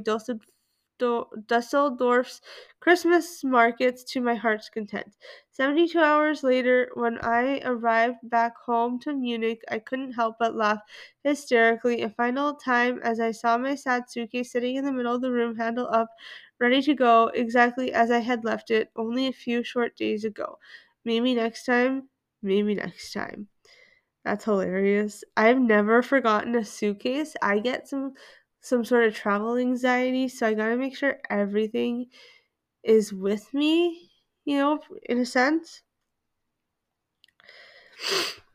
Dusseldorf's 1.47 2.41
Christmas 2.79 3.43
markets 3.43 4.03
to 4.03 4.21
my 4.21 4.35
heart's 4.35 4.69
content. 4.69 5.15
72 5.51 5.99
hours 5.99 6.43
later, 6.43 6.89
when 6.95 7.19
I 7.19 7.61
arrived 7.63 8.17
back 8.23 8.57
home 8.57 8.99
to 9.01 9.13
Munich, 9.13 9.61
I 9.69 9.79
couldn't 9.79 10.13
help 10.13 10.37
but 10.39 10.55
laugh 10.55 10.79
hysterically 11.23 12.01
a 12.01 12.09
final 12.09 12.55
time 12.55 12.99
as 13.03 13.19
I 13.19 13.31
saw 13.31 13.57
my 13.57 13.75
sad 13.75 14.09
suitcase 14.09 14.51
sitting 14.51 14.75
in 14.75 14.85
the 14.85 14.91
middle 14.91 15.15
of 15.15 15.21
the 15.21 15.31
room, 15.31 15.55
handle 15.55 15.87
up, 15.91 16.09
ready 16.59 16.81
to 16.83 16.93
go, 16.93 17.27
exactly 17.27 17.93
as 17.93 18.09
I 18.11 18.19
had 18.19 18.43
left 18.43 18.71
it 18.71 18.91
only 18.95 19.27
a 19.27 19.31
few 19.33 19.63
short 19.63 19.95
days 19.95 20.23
ago. 20.25 20.57
Maybe 21.05 21.33
next 21.35 21.65
time 21.65 22.09
maybe 22.41 22.75
next 22.75 23.13
time. 23.13 23.47
That's 24.25 24.45
hilarious. 24.45 25.23
I've 25.37 25.59
never 25.59 26.01
forgotten 26.03 26.55
a 26.55 26.65
suitcase. 26.65 27.35
I 27.41 27.59
get 27.59 27.87
some 27.87 28.13
some 28.61 28.85
sort 28.85 29.05
of 29.05 29.15
travel 29.15 29.57
anxiety, 29.57 30.27
so 30.27 30.47
I 30.47 30.53
got 30.55 30.69
to 30.69 30.77
make 30.77 30.95
sure 30.97 31.19
everything 31.29 32.07
is 32.83 33.13
with 33.13 33.53
me, 33.53 34.11
you 34.45 34.57
know, 34.59 34.79
in 35.09 35.19
a 35.19 35.25
sense. 35.25 35.83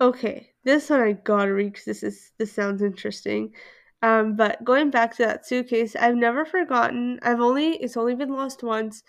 Okay, 0.00 0.52
this 0.64 0.90
one 0.90 1.00
I 1.00 1.12
gotta 1.12 1.52
read 1.52 1.72
because 1.72 1.84
this 1.84 2.02
is 2.02 2.32
this 2.38 2.52
sounds 2.52 2.82
interesting. 2.82 3.54
Um, 4.02 4.35
but 4.35 4.64
going 4.64 4.90
back 4.90 5.16
to 5.16 5.23
that 5.25 5.47
suitcase, 5.47 5.94
I've 5.94 6.16
never 6.16 6.44
forgotten. 6.44 7.21
I've 7.23 7.40
only 7.40 7.76
it's 7.76 7.97
only 7.97 8.16
been 8.16 8.32
lost 8.32 8.62
once. 8.64 9.04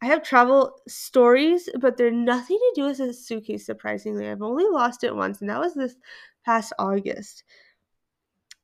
I 0.00 0.06
have 0.06 0.22
travel 0.22 0.80
stories, 0.88 1.68
but 1.80 1.96
they're 1.96 2.10
nothing 2.10 2.58
to 2.58 2.72
do 2.74 2.86
with 2.86 3.00
a 3.00 3.12
suitcase. 3.12 3.66
Surprisingly, 3.66 4.28
I've 4.28 4.42
only 4.42 4.64
lost 4.64 5.04
it 5.04 5.14
once, 5.14 5.40
and 5.40 5.50
that 5.50 5.60
was 5.60 5.74
this 5.74 5.96
past 6.44 6.72
August. 6.78 7.44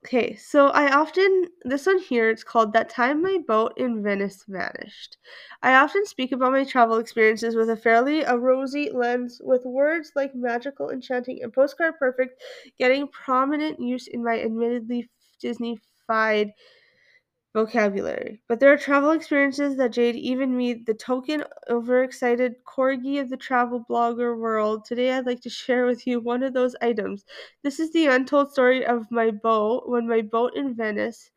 Okay, 0.06 0.36
so 0.36 0.66
I 0.66 0.94
often, 0.94 1.46
this 1.64 1.86
one 1.86 1.98
here, 1.98 2.28
it's 2.28 2.44
called 2.44 2.74
That 2.74 2.90
Time 2.90 3.22
My 3.22 3.38
Boat 3.48 3.72
in 3.78 4.02
Venice 4.02 4.44
Vanished. 4.46 5.16
I 5.62 5.76
often 5.76 6.04
speak 6.04 6.30
about 6.30 6.52
my 6.52 6.64
travel 6.64 6.98
experiences 6.98 7.56
with 7.56 7.70
a 7.70 7.76
fairly 7.76 8.20
a 8.20 8.36
rosy 8.36 8.90
lens, 8.92 9.40
with 9.42 9.64
words 9.64 10.12
like 10.14 10.34
magical, 10.34 10.90
enchanting, 10.90 11.42
and 11.42 11.50
postcard 11.50 11.94
perfect 11.98 12.42
getting 12.78 13.08
prominent 13.08 13.80
use 13.80 14.06
in 14.06 14.22
my 14.22 14.38
admittedly 14.42 15.08
Disney-fied 15.40 16.52
vocabulary. 17.54 18.40
But 18.48 18.58
there 18.58 18.72
are 18.72 18.76
travel 18.76 19.12
experiences 19.12 19.76
that 19.76 19.92
jade 19.92 20.16
even 20.16 20.56
me, 20.56 20.74
the 20.74 20.94
token 20.94 21.44
overexcited 21.70 22.56
corgi 22.64 23.20
of 23.20 23.30
the 23.30 23.36
travel 23.36 23.84
blogger 23.88 24.36
world. 24.36 24.84
Today 24.84 25.12
I'd 25.12 25.26
like 25.26 25.40
to 25.42 25.50
share 25.50 25.86
with 25.86 26.06
you 26.06 26.20
one 26.20 26.42
of 26.42 26.52
those 26.52 26.74
items. 26.82 27.24
This 27.62 27.78
is 27.78 27.92
the 27.92 28.06
untold 28.06 28.50
story 28.50 28.84
of 28.84 29.10
my 29.10 29.30
boat 29.30 29.88
when 29.88 30.08
my 30.08 30.20
boat 30.20 30.56
in 30.56 30.74
Venice 30.74 31.30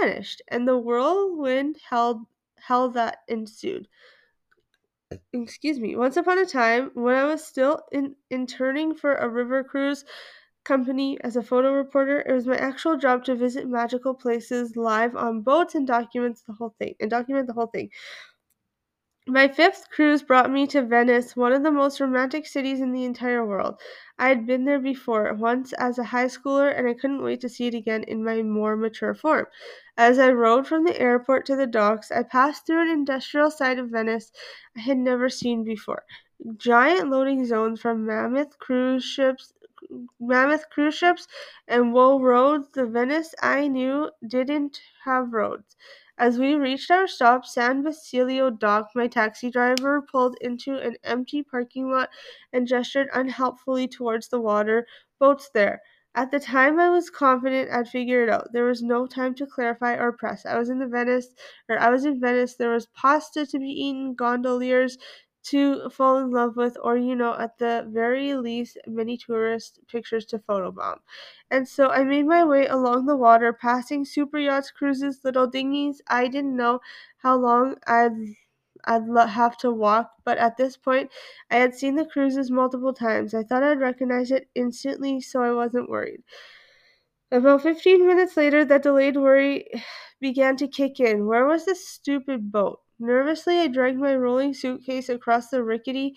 vanished 0.00 0.40
and 0.48 0.66
the 0.66 0.78
whirlwind 0.78 1.78
held 1.88 2.22
hell 2.58 2.88
that 2.90 3.18
ensued. 3.28 3.88
Excuse 5.32 5.78
me. 5.78 5.96
Once 5.96 6.16
upon 6.16 6.38
a 6.38 6.46
time, 6.46 6.90
when 6.94 7.14
I 7.14 7.24
was 7.24 7.44
still 7.44 7.82
in 7.92 8.16
interning 8.30 8.94
for 8.94 9.14
a 9.14 9.28
river 9.28 9.62
cruise, 9.62 10.04
company 10.66 11.18
as 11.22 11.36
a 11.36 11.42
photo 11.42 11.72
reporter. 11.72 12.20
It 12.20 12.32
was 12.32 12.46
my 12.46 12.56
actual 12.56 12.96
job 12.96 13.24
to 13.24 13.34
visit 13.34 13.68
magical 13.68 14.14
places 14.14 14.76
live 14.76 15.14
on 15.16 15.42
boats 15.42 15.74
and 15.74 15.86
documents 15.86 16.42
the 16.42 16.54
whole 16.54 16.74
thing 16.78 16.94
and 17.00 17.10
document 17.10 17.46
the 17.46 17.54
whole 17.54 17.68
thing. 17.68 17.90
My 19.28 19.46
fifth 19.48 19.90
cruise 19.90 20.22
brought 20.22 20.50
me 20.50 20.66
to 20.68 20.82
Venice, 20.82 21.36
one 21.36 21.52
of 21.52 21.62
the 21.62 21.70
most 21.70 22.00
romantic 22.00 22.46
cities 22.46 22.80
in 22.80 22.92
the 22.92 23.04
entire 23.04 23.44
world. 23.44 23.80
I 24.18 24.28
had 24.28 24.46
been 24.46 24.64
there 24.64 24.78
before, 24.80 25.32
once 25.34 25.72
as 25.74 25.98
a 25.98 26.04
high 26.04 26.26
schooler, 26.26 26.76
and 26.76 26.88
I 26.88 26.94
couldn't 26.94 27.22
wait 27.22 27.40
to 27.42 27.48
see 27.48 27.66
it 27.66 27.74
again 27.74 28.04
in 28.04 28.24
my 28.24 28.42
more 28.42 28.76
mature 28.76 29.14
form. 29.14 29.46
As 29.96 30.18
I 30.18 30.30
rode 30.30 30.66
from 30.66 30.84
the 30.84 31.00
airport 31.00 31.46
to 31.46 31.56
the 31.56 31.66
docks, 31.66 32.10
I 32.12 32.22
passed 32.22 32.66
through 32.66 32.82
an 32.82 32.88
industrial 32.88 33.50
side 33.50 33.78
of 33.78 33.90
Venice 33.90 34.32
I 34.76 34.80
had 34.80 34.98
never 34.98 35.28
seen 35.28 35.64
before. 35.64 36.04
Giant 36.56 37.10
loading 37.10 37.44
zones 37.46 37.80
from 37.80 38.06
mammoth 38.06 38.58
cruise 38.58 39.04
ships 39.04 39.52
mammoth 40.20 40.68
cruise 40.70 40.94
ships 40.94 41.26
and 41.68 41.92
woe 41.92 42.18
roads 42.20 42.68
the 42.72 42.86
Venice 42.86 43.34
I 43.42 43.68
knew 43.68 44.10
didn't 44.26 44.80
have 45.04 45.32
roads. 45.32 45.76
As 46.18 46.38
we 46.38 46.54
reached 46.54 46.90
our 46.90 47.06
stop, 47.06 47.44
San 47.46 47.82
Basilio 47.82 48.50
dock, 48.50 48.90
my 48.94 49.06
taxi 49.08 49.50
driver 49.50 50.00
pulled 50.02 50.36
into 50.40 50.76
an 50.76 50.96
empty 51.04 51.42
parking 51.42 51.90
lot 51.90 52.10
and 52.52 52.66
gestured 52.66 53.08
unhelpfully 53.12 53.88
towards 53.88 54.28
the 54.28 54.40
water 54.40 54.86
boats 55.18 55.50
there. 55.52 55.80
At 56.14 56.30
the 56.30 56.40
time, 56.40 56.80
I 56.80 56.88
was 56.88 57.10
confident 57.10 57.70
I'd 57.70 57.88
figure 57.88 58.22
it 58.22 58.30
out. 58.30 58.52
There 58.52 58.64
was 58.64 58.82
no 58.82 59.06
time 59.06 59.34
to 59.34 59.46
clarify 59.46 59.94
or 59.96 60.12
press. 60.12 60.46
I 60.46 60.58
was 60.58 60.70
in 60.70 60.78
the 60.78 60.86
Venice, 60.86 61.28
or 61.68 61.78
I 61.78 61.90
was 61.90 62.04
in 62.06 62.18
Venice. 62.20 62.56
There 62.56 62.72
was 62.72 62.86
pasta 62.86 63.44
to 63.46 63.58
be 63.58 63.68
eaten, 63.68 64.14
gondoliers 64.14 64.96
to 65.50 65.88
fall 65.90 66.18
in 66.18 66.30
love 66.30 66.56
with, 66.56 66.76
or 66.82 66.96
you 66.96 67.14
know, 67.16 67.34
at 67.34 67.58
the 67.58 67.86
very 67.88 68.34
least, 68.34 68.78
many 68.86 69.16
tourist 69.16 69.80
pictures 69.88 70.26
to 70.26 70.38
photobomb. 70.38 70.98
And 71.50 71.68
so 71.68 71.90
I 71.90 72.04
made 72.04 72.26
my 72.26 72.44
way 72.44 72.66
along 72.66 73.06
the 73.06 73.16
water, 73.16 73.52
passing 73.52 74.04
super 74.04 74.38
yachts, 74.38 74.70
cruises, 74.70 75.20
little 75.24 75.46
dinghies. 75.46 76.00
I 76.08 76.28
didn't 76.28 76.56
know 76.56 76.80
how 77.18 77.36
long 77.36 77.76
I'd 77.86 78.12
I'd 78.84 79.28
have 79.30 79.56
to 79.58 79.70
walk, 79.72 80.12
but 80.24 80.38
at 80.38 80.56
this 80.56 80.76
point, 80.76 81.10
I 81.50 81.56
had 81.56 81.74
seen 81.74 81.96
the 81.96 82.06
cruises 82.06 82.50
multiple 82.50 82.94
times. 82.94 83.34
I 83.34 83.42
thought 83.42 83.62
I'd 83.64 83.80
recognize 83.80 84.30
it 84.30 84.48
instantly, 84.54 85.20
so 85.20 85.42
I 85.42 85.52
wasn't 85.52 85.90
worried. 85.90 86.22
About 87.30 87.62
15 87.62 88.04
minutes 88.04 88.36
later, 88.36 88.64
that 88.64 88.82
delayed 88.82 89.16
worry 89.16 89.70
began 90.20 90.56
to 90.56 90.66
kick 90.66 90.98
in. 90.98 91.26
Where 91.28 91.46
was 91.46 91.64
this 91.64 91.86
stupid 91.88 92.50
boat? 92.50 92.80
Nervously, 92.98 93.60
I 93.60 93.68
dragged 93.68 93.98
my 93.98 94.14
rolling 94.16 94.52
suitcase 94.54 95.08
across 95.08 95.48
the 95.50 95.62
rickety 95.62 96.16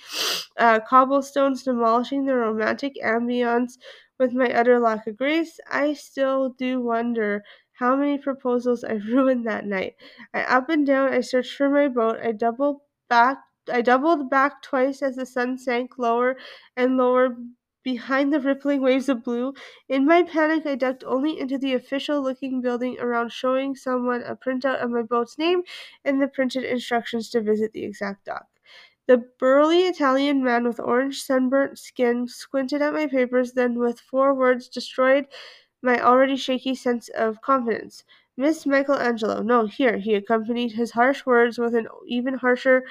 uh, 0.57 0.79
cobblestones, 0.81 1.63
demolishing 1.63 2.25
the 2.25 2.35
romantic 2.35 2.95
ambience 3.03 3.77
with 4.19 4.33
my 4.33 4.51
utter 4.53 4.79
lack 4.79 5.07
of 5.07 5.17
grace. 5.17 5.59
I 5.69 5.93
still 5.93 6.49
do 6.49 6.81
wonder 6.81 7.43
how 7.73 7.95
many 7.95 8.17
proposals 8.17 8.83
I 8.83 8.93
ruined 9.11 9.45
that 9.47 9.65
night. 9.65 9.95
I 10.33 10.43
up 10.43 10.69
and 10.69 10.85
down, 10.85 11.13
I 11.13 11.21
searched 11.21 11.55
for 11.55 11.69
my 11.69 11.87
boat. 11.87 12.19
I 12.23 12.31
doubled 12.33 12.81
back. 13.09 13.37
I 13.71 13.81
doubled 13.81 14.29
back 14.29 14.61
twice 14.61 15.01
as 15.01 15.15
the 15.15 15.25
sun 15.25 15.57
sank 15.57 15.97
lower 15.97 16.37
and 16.75 16.97
lower 16.97 17.35
behind 17.83 18.31
the 18.33 18.39
rippling 18.39 18.81
waves 18.81 19.09
of 19.09 19.23
blue. 19.23 19.53
In 19.87 20.05
my 20.05 20.23
panic, 20.23 20.65
I 20.65 20.75
ducked 20.75 21.03
only 21.05 21.39
into 21.39 21.57
the 21.57 21.73
official 21.73 22.21
looking 22.21 22.61
building 22.61 22.99
around, 22.99 23.31
showing 23.31 23.75
someone 23.75 24.21
a 24.23 24.35
printout 24.35 24.83
of 24.83 24.91
my 24.91 25.01
boat's 25.01 25.37
name 25.37 25.63
and 26.05 26.21
the 26.21 26.27
printed 26.27 26.63
instructions 26.63 27.29
to 27.31 27.41
visit 27.41 27.73
the 27.73 27.83
exact 27.85 28.25
dock. 28.25 28.47
The 29.07 29.17
burly 29.17 29.81
Italian 29.81 30.41
man 30.41 30.63
with 30.65 30.79
orange 30.79 31.21
sunburnt 31.21 31.77
skin 31.79 32.27
squinted 32.29 32.81
at 32.81 32.93
my 32.93 33.07
papers, 33.07 33.51
then, 33.53 33.77
with 33.77 33.99
four 33.99 34.33
words, 34.33 34.69
destroyed 34.69 35.25
my 35.81 36.01
already 36.01 36.37
shaky 36.37 36.75
sense 36.75 37.09
of 37.09 37.41
confidence. 37.41 38.03
Miss 38.37 38.65
Michelangelo, 38.65 39.41
no, 39.41 39.65
here. 39.65 39.97
He 39.97 40.15
accompanied 40.15 40.73
his 40.73 40.91
harsh 40.91 41.25
words 41.25 41.57
with 41.59 41.75
an 41.75 41.87
even 42.07 42.35
harsher 42.35 42.85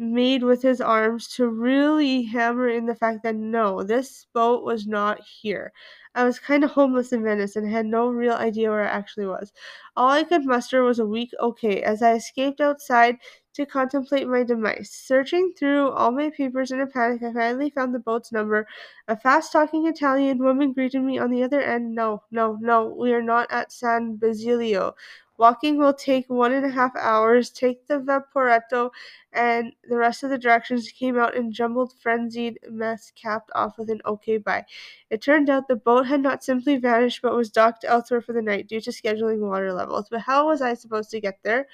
made 0.00 0.42
with 0.42 0.62
his 0.62 0.80
arms 0.80 1.28
to 1.28 1.46
really 1.48 2.22
hammer 2.24 2.68
in 2.68 2.86
the 2.86 2.94
fact 2.94 3.22
that 3.22 3.36
no, 3.36 3.82
this 3.82 4.26
boat 4.32 4.64
was 4.64 4.86
not 4.86 5.20
here. 5.20 5.72
I 6.14 6.24
was 6.24 6.38
kind 6.40 6.64
of 6.64 6.70
homeless 6.72 7.12
in 7.12 7.22
Venice 7.22 7.54
and 7.54 7.70
had 7.70 7.86
no 7.86 8.08
real 8.08 8.32
idea 8.32 8.70
where 8.70 8.82
I 8.84 8.90
actually 8.90 9.26
was. 9.26 9.52
All 9.96 10.10
I 10.10 10.24
could 10.24 10.44
muster 10.44 10.82
was 10.82 10.98
a 10.98 11.06
weak 11.06 11.30
okay 11.38 11.82
as 11.82 12.02
I 12.02 12.14
escaped 12.14 12.60
outside 12.60 13.16
to 13.54 13.66
contemplate 13.66 14.26
my 14.26 14.42
demise. 14.42 14.90
Searching 14.90 15.52
through 15.56 15.90
all 15.90 16.10
my 16.12 16.30
papers 16.30 16.70
in 16.70 16.80
a 16.80 16.86
panic, 16.86 17.22
I 17.22 17.32
finally 17.32 17.70
found 17.70 17.94
the 17.94 17.98
boat's 17.98 18.32
number. 18.32 18.66
A 19.08 19.16
fast 19.16 19.52
talking 19.52 19.86
Italian 19.86 20.38
woman 20.38 20.72
greeted 20.72 21.02
me 21.02 21.18
on 21.18 21.30
the 21.30 21.42
other 21.42 21.60
end. 21.60 21.94
No, 21.94 22.22
no, 22.30 22.56
no, 22.60 22.86
we 22.86 23.12
are 23.12 23.22
not 23.22 23.50
at 23.52 23.70
San 23.72 24.16
Basilio. 24.16 24.94
Walking 25.40 25.78
will 25.78 25.94
take 25.94 26.28
one 26.28 26.52
and 26.52 26.64
a 26.66 26.70
half 26.70 26.94
hours. 26.96 27.50
Take 27.50 27.86
the 27.88 27.98
Vaporetto, 27.98 28.90
and 29.32 29.72
the 29.88 29.96
rest 29.96 30.22
of 30.22 30.30
the 30.30 30.38
directions 30.38 30.92
came 30.92 31.18
out 31.18 31.34
in 31.34 31.50
jumbled, 31.52 31.92
frenzied 32.00 32.58
mess, 32.68 33.10
capped 33.16 33.50
off 33.54 33.78
with 33.78 33.90
an 33.90 34.00
okay 34.06 34.36
bye. 34.38 34.66
It 35.10 35.22
turned 35.22 35.48
out 35.50 35.66
the 35.66 35.76
boat 35.76 36.06
had 36.06 36.20
not 36.20 36.44
simply 36.44 36.76
vanished, 36.76 37.22
but 37.22 37.34
was 37.34 37.50
docked 37.50 37.84
elsewhere 37.84 38.20
for 38.20 38.32
the 38.34 38.42
night 38.42 38.68
due 38.68 38.80
to 38.82 38.90
scheduling 38.90 39.40
water 39.40 39.72
levels. 39.72 40.08
But 40.10 40.20
how 40.22 40.46
was 40.48 40.62
I 40.62 40.74
supposed 40.74 41.10
to 41.12 41.20
get 41.20 41.38
there? 41.42 41.66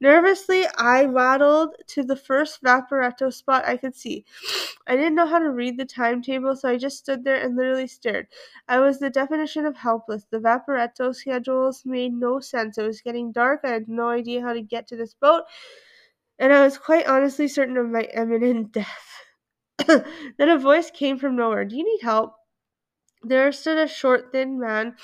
Nervously, 0.00 0.66
I 0.76 1.04
waddled 1.06 1.76
to 1.88 2.02
the 2.02 2.16
first 2.16 2.62
Vaporetto 2.62 3.32
spot 3.32 3.64
I 3.66 3.76
could 3.76 3.94
see. 3.94 4.24
I 4.86 4.96
didn't 4.96 5.14
know 5.14 5.26
how 5.26 5.38
to 5.38 5.50
read 5.50 5.78
the 5.78 5.84
timetable, 5.84 6.56
so 6.56 6.68
I 6.68 6.76
just 6.78 6.98
stood 6.98 7.24
there 7.24 7.36
and 7.36 7.56
literally 7.56 7.86
stared. 7.86 8.28
I 8.68 8.78
was 8.78 8.98
the 8.98 9.10
definition 9.10 9.66
of 9.66 9.76
helpless. 9.76 10.24
The 10.30 10.38
Vaporetto 10.40 11.14
schedules 11.14 11.84
made 11.86 12.12
no 12.14 12.40
sense. 12.40 12.78
It 12.78 12.86
was 12.86 13.00
getting 13.02 13.32
dark. 13.32 13.60
I 13.64 13.70
had 13.70 13.88
no 13.88 14.08
idea 14.08 14.42
how 14.42 14.52
to 14.52 14.62
get 14.62 14.86
to 14.88 14.96
this 14.96 15.14
boat, 15.14 15.44
and 16.38 16.52
I 16.52 16.64
was 16.64 16.78
quite 16.78 17.06
honestly 17.06 17.48
certain 17.48 17.76
of 17.76 17.88
my 17.88 18.02
imminent 18.14 18.72
death. 18.72 19.24
then 19.86 20.48
a 20.48 20.58
voice 20.58 20.90
came 20.90 21.18
from 21.18 21.36
nowhere. 21.36 21.64
Do 21.64 21.76
you 21.76 21.84
need 21.84 22.02
help? 22.02 22.34
There 23.22 23.52
stood 23.52 23.78
a 23.78 23.88
short, 23.88 24.32
thin 24.32 24.58
man, 24.58 24.96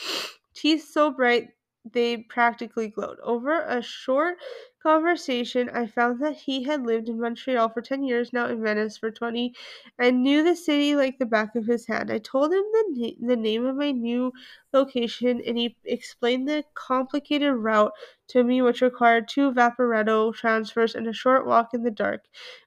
teeth 0.55 0.89
so 0.91 1.11
bright 1.11 1.51
they 1.85 2.17
practically 2.19 2.89
glowed. 2.89 3.19
Over 3.23 3.62
a 3.62 3.83
short 3.83 4.39
conversation, 4.83 5.69
I 5.71 5.87
found 5.87 6.21
that 6.23 6.37
he 6.37 6.65
had 6.65 6.85
lived 6.87 7.09
in 7.09 7.21
Montreal 7.21 7.69
for 7.71 7.83
10 7.83 8.03
years, 8.05 8.33
now 8.33 8.47
in 8.47 8.62
Venice 8.62 8.99
for 8.99 9.11
20, 9.11 9.55
and 9.99 10.23
knew 10.23 10.43
the 10.45 10.57
city 10.57 10.95
like 10.97 11.19
the 11.19 11.27
back 11.27 11.55
of 11.55 11.67
his 11.67 11.87
hand. 11.87 12.11
I 12.11 12.19
told 12.19 12.53
him 12.53 12.65
the, 12.73 12.85
na- 13.21 13.29
the 13.29 13.37
name 13.37 13.65
of 13.67 13.77
my 13.77 13.91
new 13.93 14.33
location, 14.73 15.41
and 15.47 15.57
he 15.59 15.77
explained 15.85 16.49
the 16.49 16.65
complicated 16.75 17.55
route 17.55 17.93
to 18.29 18.43
me, 18.45 18.62
which 18.62 18.81
required 18.83 19.29
two 19.29 19.53
Vaporetto 19.53 20.33
transfers 20.35 20.95
and 20.95 21.07
a 21.07 21.12
short 21.12 21.47
walk 21.47 21.75
in 21.75 21.83
the 21.83 21.91
dark. 21.91 22.25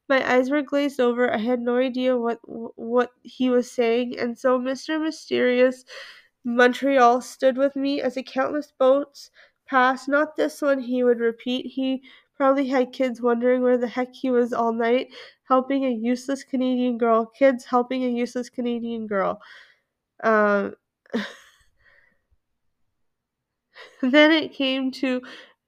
My 0.09 0.33
eyes 0.33 0.49
were 0.49 0.61
glazed 0.61 0.99
over. 0.99 1.31
I 1.33 1.37
had 1.37 1.59
no 1.61 1.77
idea 1.77 2.17
what 2.17 2.39
what 2.43 3.11
he 3.23 3.49
was 3.49 3.71
saying, 3.71 4.17
and 4.17 4.37
so 4.37 4.59
Mr. 4.59 4.97
Mysterious 4.99 5.85
Montreal 6.45 7.21
stood 7.21 7.57
with 7.57 7.75
me 7.75 8.01
as 8.01 8.15
the 8.15 8.23
countless 8.23 8.71
boats 8.71 9.31
passed. 9.65 10.07
Not 10.07 10.35
this 10.37 10.61
one, 10.61 10.79
he 10.79 11.03
would 11.03 11.19
repeat. 11.19 11.65
He 11.73 12.03
probably 12.37 12.67
had 12.67 12.93
kids 12.93 13.21
wondering 13.21 13.61
where 13.61 13.77
the 13.77 13.87
heck 13.87 14.13
he 14.13 14.29
was 14.29 14.53
all 14.53 14.71
night, 14.71 15.13
helping 15.49 15.83
a 15.85 15.89
useless 15.89 16.43
Canadian 16.43 16.97
girl. 16.97 17.25
Kids 17.25 17.65
helping 17.65 18.03
a 18.03 18.09
useless 18.09 18.49
Canadian 18.49 19.07
girl. 19.07 19.41
Um, 20.23 20.75
then 24.01 24.31
it 24.31 24.53
came 24.53 24.91
to 24.91 25.21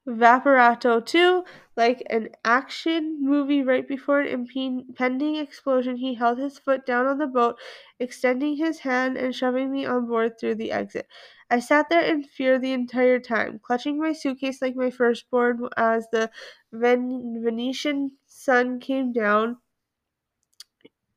Vaporetto 0.08 1.06
2, 1.06 1.44
like 1.76 2.02
an 2.10 2.30
action 2.44 3.20
movie 3.24 3.62
right 3.62 3.88
before 3.88 4.22
an 4.22 4.48
impending 4.56 5.36
explosion, 5.36 5.98
he 5.98 6.16
held 6.16 6.40
his 6.40 6.58
foot 6.58 6.84
down 6.84 7.06
on 7.06 7.20
the 7.20 7.28
boat, 7.28 7.60
extending 8.00 8.56
his 8.56 8.80
hand 8.80 9.18
and 9.18 9.36
shoving 9.36 9.72
me 9.72 9.86
on 9.86 10.08
board 10.08 10.40
through 10.40 10.56
the 10.56 10.72
exit. 10.72 11.08
I 11.52 11.60
sat 11.60 11.90
there 11.90 12.02
in 12.02 12.24
fear 12.24 12.58
the 12.58 12.72
entire 12.74 13.20
time, 13.20 13.60
clutching 13.60 14.00
my 14.00 14.14
suitcase 14.14 14.64
like 14.64 14.76
my 14.76 14.90
firstborn 14.90 15.70
as 15.78 16.08
the 16.12 16.32
Ven- 16.72 17.44
Venetian 17.44 18.18
sun 18.26 18.80
came 18.80 19.14
down. 19.14 19.58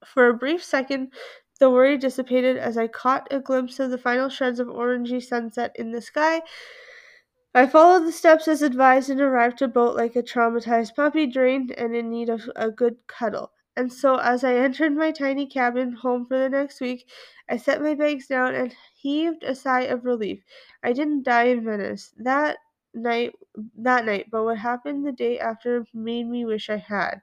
For 0.05 0.29
a 0.29 0.35
brief 0.35 0.63
second, 0.63 1.11
the 1.59 1.71
worry 1.71 1.97
dissipated 1.97 2.59
as 2.59 2.77
I 2.77 2.87
caught 2.87 3.29
a 3.31 3.41
glimpse 3.41 3.81
of 3.81 3.91
the 3.91 3.97
final 3.97 4.29
shreds 4.29 4.61
of 4.61 4.69
orangey 4.69 5.23
sunset 5.23 5.73
in 5.77 5.91
the 5.93 6.03
sky. 6.03 6.43
I 7.55 7.69
followed 7.69 8.07
the 8.07 8.13
steps 8.13 8.49
as 8.49 8.61
advised 8.61 9.09
and 9.09 9.21
arrived 9.21 9.59
to 9.59 9.69
boat 9.69 9.95
like 9.97 10.17
a 10.17 10.23
traumatized 10.23 10.97
puppy, 10.97 11.27
drained 11.29 11.71
and 11.71 11.95
in 11.95 12.11
need 12.11 12.29
of 12.29 12.51
a 12.57 12.71
good 12.73 13.07
cuddle. 13.07 13.53
And 13.77 13.93
so, 13.93 14.17
as 14.17 14.43
I 14.43 14.57
entered 14.57 14.97
my 14.97 15.13
tiny 15.13 15.47
cabin 15.47 15.93
home 15.93 16.27
for 16.27 16.37
the 16.39 16.49
next 16.49 16.81
week, 16.81 17.09
I 17.49 17.57
set 17.57 17.83
my 17.83 17.95
bags 17.95 18.27
down 18.27 18.55
and 18.57 18.75
heaved 18.97 19.45
a 19.45 19.55
sigh 19.55 19.83
of 19.83 20.05
relief. 20.05 20.43
I 20.83 20.93
didn't 20.93 21.23
die 21.23 21.45
in 21.45 21.65
Venice 21.65 22.13
that 22.19 22.59
night, 22.95 23.37
that 23.79 24.05
night, 24.05 24.27
but 24.31 24.43
what 24.43 24.59
happened 24.59 25.07
the 25.07 25.13
day 25.13 25.39
after 25.39 25.87
made 25.95 26.27
me 26.27 26.45
wish 26.45 26.69
I 26.69 26.79
had. 26.79 27.23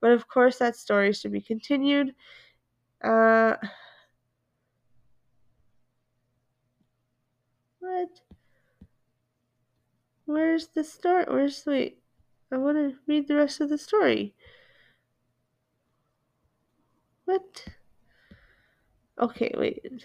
But 0.00 0.12
of 0.12 0.28
course, 0.28 0.58
that 0.58 0.76
story 0.76 1.08
is 1.10 1.22
to 1.22 1.30
be 1.30 1.40
continued. 1.40 2.14
Uh, 3.02 3.56
what? 7.80 8.20
Where's 10.26 10.66
the 10.68 10.84
story? 10.84 11.24
Where's 11.26 11.64
wait? 11.64 11.98
I 12.52 12.58
want 12.58 12.76
to 12.76 12.98
read 13.06 13.28
the 13.28 13.36
rest 13.36 13.60
of 13.60 13.70
the 13.70 13.78
story. 13.78 14.34
What? 17.24 17.66
Okay, 19.18 19.52
wait. 19.56 20.04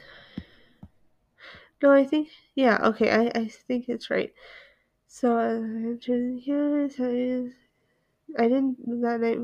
No, 1.82 1.92
I 1.92 2.06
think 2.06 2.30
yeah. 2.56 2.78
Okay, 2.84 3.10
I 3.12 3.32
I 3.36 3.48
think 3.48 3.90
it's 3.90 4.10
right. 4.10 4.34
So 5.08 5.38
uh, 5.38 5.60
I 8.38 8.48
didn't 8.48 9.02
that 9.02 9.20
night. 9.22 9.40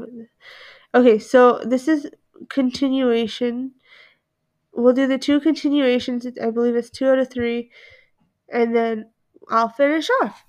Okay, 0.96 1.20
so 1.20 1.60
this 1.66 1.88
is 1.88 2.10
continuation. 2.50 3.74
We'll 4.74 4.94
do 4.94 5.08
the 5.08 5.18
two 5.18 5.40
continuations. 5.42 6.26
I 6.42 6.52
believe 6.52 6.76
it's 6.76 6.90
two 6.90 7.08
out 7.08 7.20
of 7.20 7.30
three, 7.30 7.72
and 8.52 8.76
then 8.76 9.12
I'll 9.50 9.70
finish 9.70 10.10
off. 10.24 10.46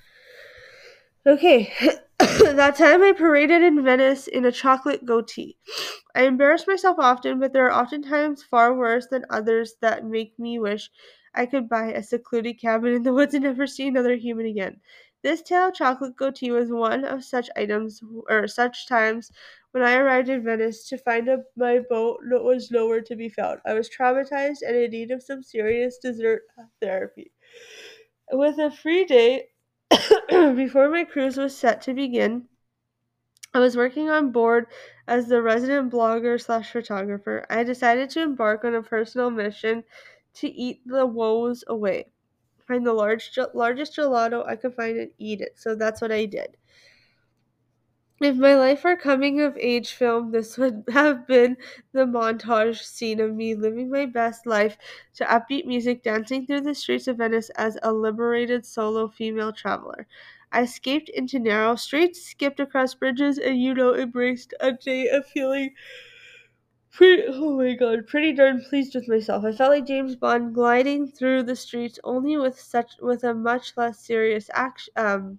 Okay, 1.28 1.70
that 2.18 2.76
time 2.76 3.02
I 3.02 3.12
paraded 3.12 3.60
in 3.60 3.84
Venice 3.84 4.28
in 4.28 4.46
a 4.46 4.50
chocolate 4.50 5.04
goatee. 5.04 5.58
I 6.14 6.22
embarrass 6.22 6.66
myself 6.66 6.96
often, 6.98 7.38
but 7.38 7.52
there 7.52 7.66
are 7.66 7.82
oftentimes 7.82 8.42
far 8.42 8.74
worse 8.74 9.08
than 9.08 9.26
others 9.28 9.74
that 9.82 10.06
make 10.06 10.38
me 10.38 10.58
wish 10.58 10.90
I 11.34 11.44
could 11.44 11.68
buy 11.68 11.92
a 11.92 12.02
secluded 12.02 12.58
cabin 12.58 12.94
in 12.94 13.02
the 13.02 13.12
woods 13.12 13.34
and 13.34 13.44
never 13.44 13.66
see 13.66 13.88
another 13.88 14.14
human 14.14 14.46
again. 14.46 14.80
This 15.22 15.42
tale 15.42 15.70
chocolate 15.70 16.16
goatee 16.16 16.50
was 16.50 16.70
one 16.70 17.04
of 17.04 17.22
such 17.22 17.50
items 17.56 18.00
or 18.30 18.48
such 18.48 18.88
times 18.88 19.30
when 19.72 19.82
I 19.82 19.96
arrived 19.96 20.30
in 20.30 20.42
Venice 20.42 20.88
to 20.88 20.96
find 20.96 21.28
a, 21.28 21.44
my 21.56 21.80
boat 21.90 22.20
was 22.22 22.70
nowhere 22.70 23.02
to 23.02 23.16
be 23.16 23.28
found. 23.28 23.60
I 23.66 23.74
was 23.74 23.90
traumatized 23.90 24.62
and 24.66 24.74
in 24.74 24.92
need 24.92 25.10
of 25.10 25.22
some 25.22 25.42
serious 25.42 25.98
dessert 25.98 26.44
therapy. 26.80 27.32
With 28.32 28.58
a 28.58 28.70
free 28.70 29.04
day 29.04 29.48
before 30.30 30.88
my 30.88 31.04
cruise 31.04 31.36
was 31.36 31.56
set 31.56 31.82
to 31.82 31.94
begin, 31.94 32.48
I 33.52 33.58
was 33.60 33.76
working 33.76 34.08
on 34.08 34.32
board 34.32 34.66
as 35.06 35.28
the 35.28 35.42
resident 35.42 35.92
blogger 35.92 36.40
slash 36.40 36.70
photographer. 36.70 37.44
I 37.50 37.62
decided 37.64 38.08
to 38.10 38.22
embark 38.22 38.64
on 38.64 38.74
a 38.74 38.82
personal 38.82 39.30
mission 39.30 39.84
to 40.34 40.48
eat 40.48 40.80
the 40.86 41.06
woes 41.06 41.64
away. 41.66 42.06
Find 42.66 42.86
the 42.86 42.92
large, 42.92 43.36
largest 43.54 43.96
gelato 43.96 44.46
I 44.46 44.56
could 44.56 44.74
find 44.74 44.98
and 44.98 45.10
eat 45.18 45.40
it. 45.40 45.58
So 45.58 45.74
that's 45.74 46.00
what 46.00 46.12
I 46.12 46.26
did. 46.26 46.56
If 48.20 48.36
my 48.36 48.54
life 48.54 48.84
were 48.84 48.94
coming 48.96 49.40
of 49.40 49.56
age 49.56 49.92
film, 49.92 50.30
this 50.30 50.56
would 50.56 50.84
have 50.90 51.26
been 51.26 51.56
the 51.92 52.04
montage 52.06 52.82
scene 52.84 53.18
of 53.20 53.34
me 53.34 53.56
living 53.56 53.90
my 53.90 54.06
best 54.06 54.46
life 54.46 54.76
to 55.14 55.24
upbeat 55.24 55.66
music, 55.66 56.04
dancing 56.04 56.46
through 56.46 56.60
the 56.60 56.74
streets 56.76 57.08
of 57.08 57.16
Venice 57.18 57.50
as 57.56 57.76
a 57.82 57.92
liberated 57.92 58.64
solo 58.64 59.08
female 59.08 59.52
traveler. 59.52 60.06
I 60.52 60.62
escaped 60.62 61.08
into 61.08 61.40
narrow 61.40 61.74
streets, 61.74 62.22
skipped 62.22 62.60
across 62.60 62.94
bridges, 62.94 63.36
and 63.36 63.60
you 63.60 63.74
know, 63.74 63.94
embraced 63.96 64.54
a 64.60 64.70
day 64.72 65.08
of 65.08 65.26
feeling 65.26 65.74
pretty 66.90 67.22
oh 67.28 67.56
my 67.56 67.72
god, 67.74 68.06
pretty 68.06 68.30
darn 68.32 68.62
pleased 68.62 68.94
with 68.94 69.08
myself. 69.08 69.42
I 69.44 69.52
felt 69.52 69.70
like 69.70 69.86
James 69.86 70.16
Bond 70.16 70.54
gliding 70.54 71.06
through 71.10 71.44
the 71.44 71.56
streets 71.56 71.98
only 72.04 72.36
with 72.36 72.60
such 72.60 72.92
with 73.00 73.24
a 73.24 73.32
much 73.32 73.74
less 73.78 73.98
serious 74.04 74.50
action 74.52 74.92
um 74.96 75.38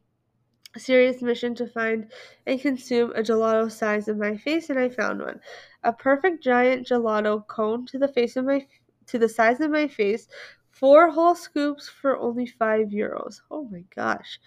serious 0.78 1.22
mission 1.22 1.56
to 1.56 1.66
find 1.66 2.12
and 2.46 2.62
consume 2.62 3.12
a 3.16 3.22
gelato 3.24 3.72
size 3.72 4.08
of 4.08 4.18
my 4.18 4.36
face 4.38 4.70
and 4.70 4.78
I 4.78 4.90
found 4.90 5.22
one. 5.22 5.40
A 5.84 5.94
perfect 5.94 6.44
giant 6.44 6.86
gelato 6.88 7.48
cone 7.48 7.86
to 7.88 7.98
the 7.98 8.08
face 8.08 8.36
of 8.36 8.46
my 8.46 8.68
to 9.08 9.18
the 9.18 9.30
size 9.30 9.60
of 9.62 9.72
my 9.72 9.88
face, 9.88 10.28
four 10.70 11.10
whole 11.10 11.34
scoops 11.36 11.90
for 11.90 12.18
only 12.18 12.46
5 12.46 12.90
euros. 12.90 13.42
Oh 13.50 13.64
my 13.72 13.84
gosh. 13.96 14.40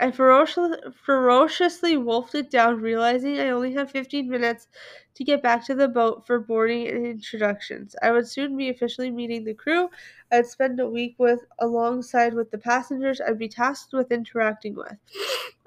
I 0.00 0.10
ferociously, 0.10 1.96
wolfed 1.98 2.34
it 2.34 2.50
down, 2.50 2.80
realizing 2.80 3.38
I 3.38 3.50
only 3.50 3.74
had 3.74 3.90
15 3.90 4.28
minutes 4.28 4.68
to 5.14 5.24
get 5.24 5.42
back 5.42 5.64
to 5.66 5.74
the 5.74 5.86
boat 5.88 6.26
for 6.26 6.38
boarding 6.40 6.88
and 6.88 7.06
introductions. 7.06 7.94
I 8.02 8.10
would 8.10 8.26
soon 8.26 8.56
be 8.56 8.68
officially 8.70 9.10
meeting 9.10 9.44
the 9.44 9.52
crew 9.54 9.90
I'd 10.32 10.46
spend 10.46 10.80
a 10.80 10.88
week 10.88 11.16
with 11.18 11.44
alongside 11.58 12.32
with 12.34 12.50
the 12.50 12.58
passengers 12.58 13.20
I'd 13.20 13.38
be 13.38 13.48
tasked 13.48 13.92
with 13.92 14.10
interacting 14.10 14.74
with. 14.74 14.96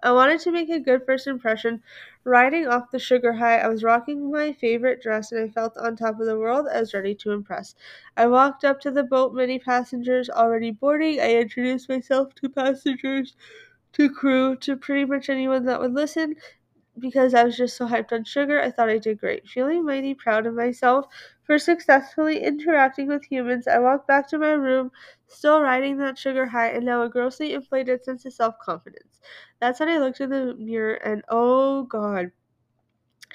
I 0.04 0.12
wanted 0.12 0.40
to 0.42 0.52
make 0.52 0.70
a 0.70 0.80
good 0.80 1.06
first 1.06 1.28
impression. 1.28 1.82
Riding 2.24 2.68
off 2.68 2.92
the 2.92 3.00
sugar 3.00 3.34
high, 3.34 3.60
I 3.60 3.68
was 3.68 3.84
rocking 3.84 4.32
my 4.32 4.54
favorite 4.54 5.02
dress 5.02 5.32
and 5.32 5.42
I 5.42 5.48
felt 5.50 5.78
on 5.78 5.96
top 5.96 6.20
of 6.20 6.26
the 6.26 6.38
world. 6.38 6.68
I 6.74 6.80
was 6.82 6.94
ready 6.94 7.16
to 7.16 7.32
impress. 7.32 7.76
I 8.18 8.28
walked 8.28 8.64
up 8.66 8.80
to 8.82 8.92
the 8.92 9.04
boat, 9.04 9.34
many 9.34 9.60
passengers 9.60 10.30
already 10.30 10.72
boarding. 10.72 11.20
I 11.20 11.36
introduced 11.36 11.90
myself 11.90 12.36
to 12.36 12.50
passengers 12.50 13.36
to 13.94 14.10
crew 14.10 14.56
to 14.58 14.76
pretty 14.78 15.06
much 15.06 15.30
anyone 15.30 15.66
that 15.66 15.80
would 15.80 15.94
listen 15.94 16.36
because 17.00 17.34
I 17.34 17.44
was 17.44 17.58
just 17.58 17.78
so 17.78 17.88
hyped 17.88 18.12
on 18.12 18.24
sugar. 18.26 18.62
I 18.62 18.72
thought 18.72 18.90
I 18.90 18.98
did 19.00 19.20
great. 19.20 19.48
Feeling 19.48 19.86
mighty 19.86 20.14
proud 20.14 20.46
of 20.46 20.54
myself 20.54 21.06
for 21.44 21.58
successfully 21.58 22.44
interacting 22.44 23.08
with 23.08 23.26
humans, 23.26 23.68
I 23.68 23.80
walked 23.80 24.08
back 24.08 24.28
to 24.30 24.38
my 24.38 24.52
room, 24.52 24.92
still 25.28 25.62
riding 25.62 25.98
that 25.98 26.18
sugar 26.18 26.46
high 26.48 26.70
and 26.70 26.86
now 26.86 27.02
a 27.04 27.10
grossly 27.10 27.54
inflated 27.54 28.04
sense 28.04 28.26
of 28.26 28.34
self 28.34 28.56
confidence. 28.60 29.20
That's 29.62 29.80
when 29.80 29.90
I 29.90 29.98
looked 30.00 30.22
in 30.22 30.30
the 30.30 30.56
mirror 30.56 30.96
and 30.96 31.24
oh 31.30 31.84
god, 31.84 32.32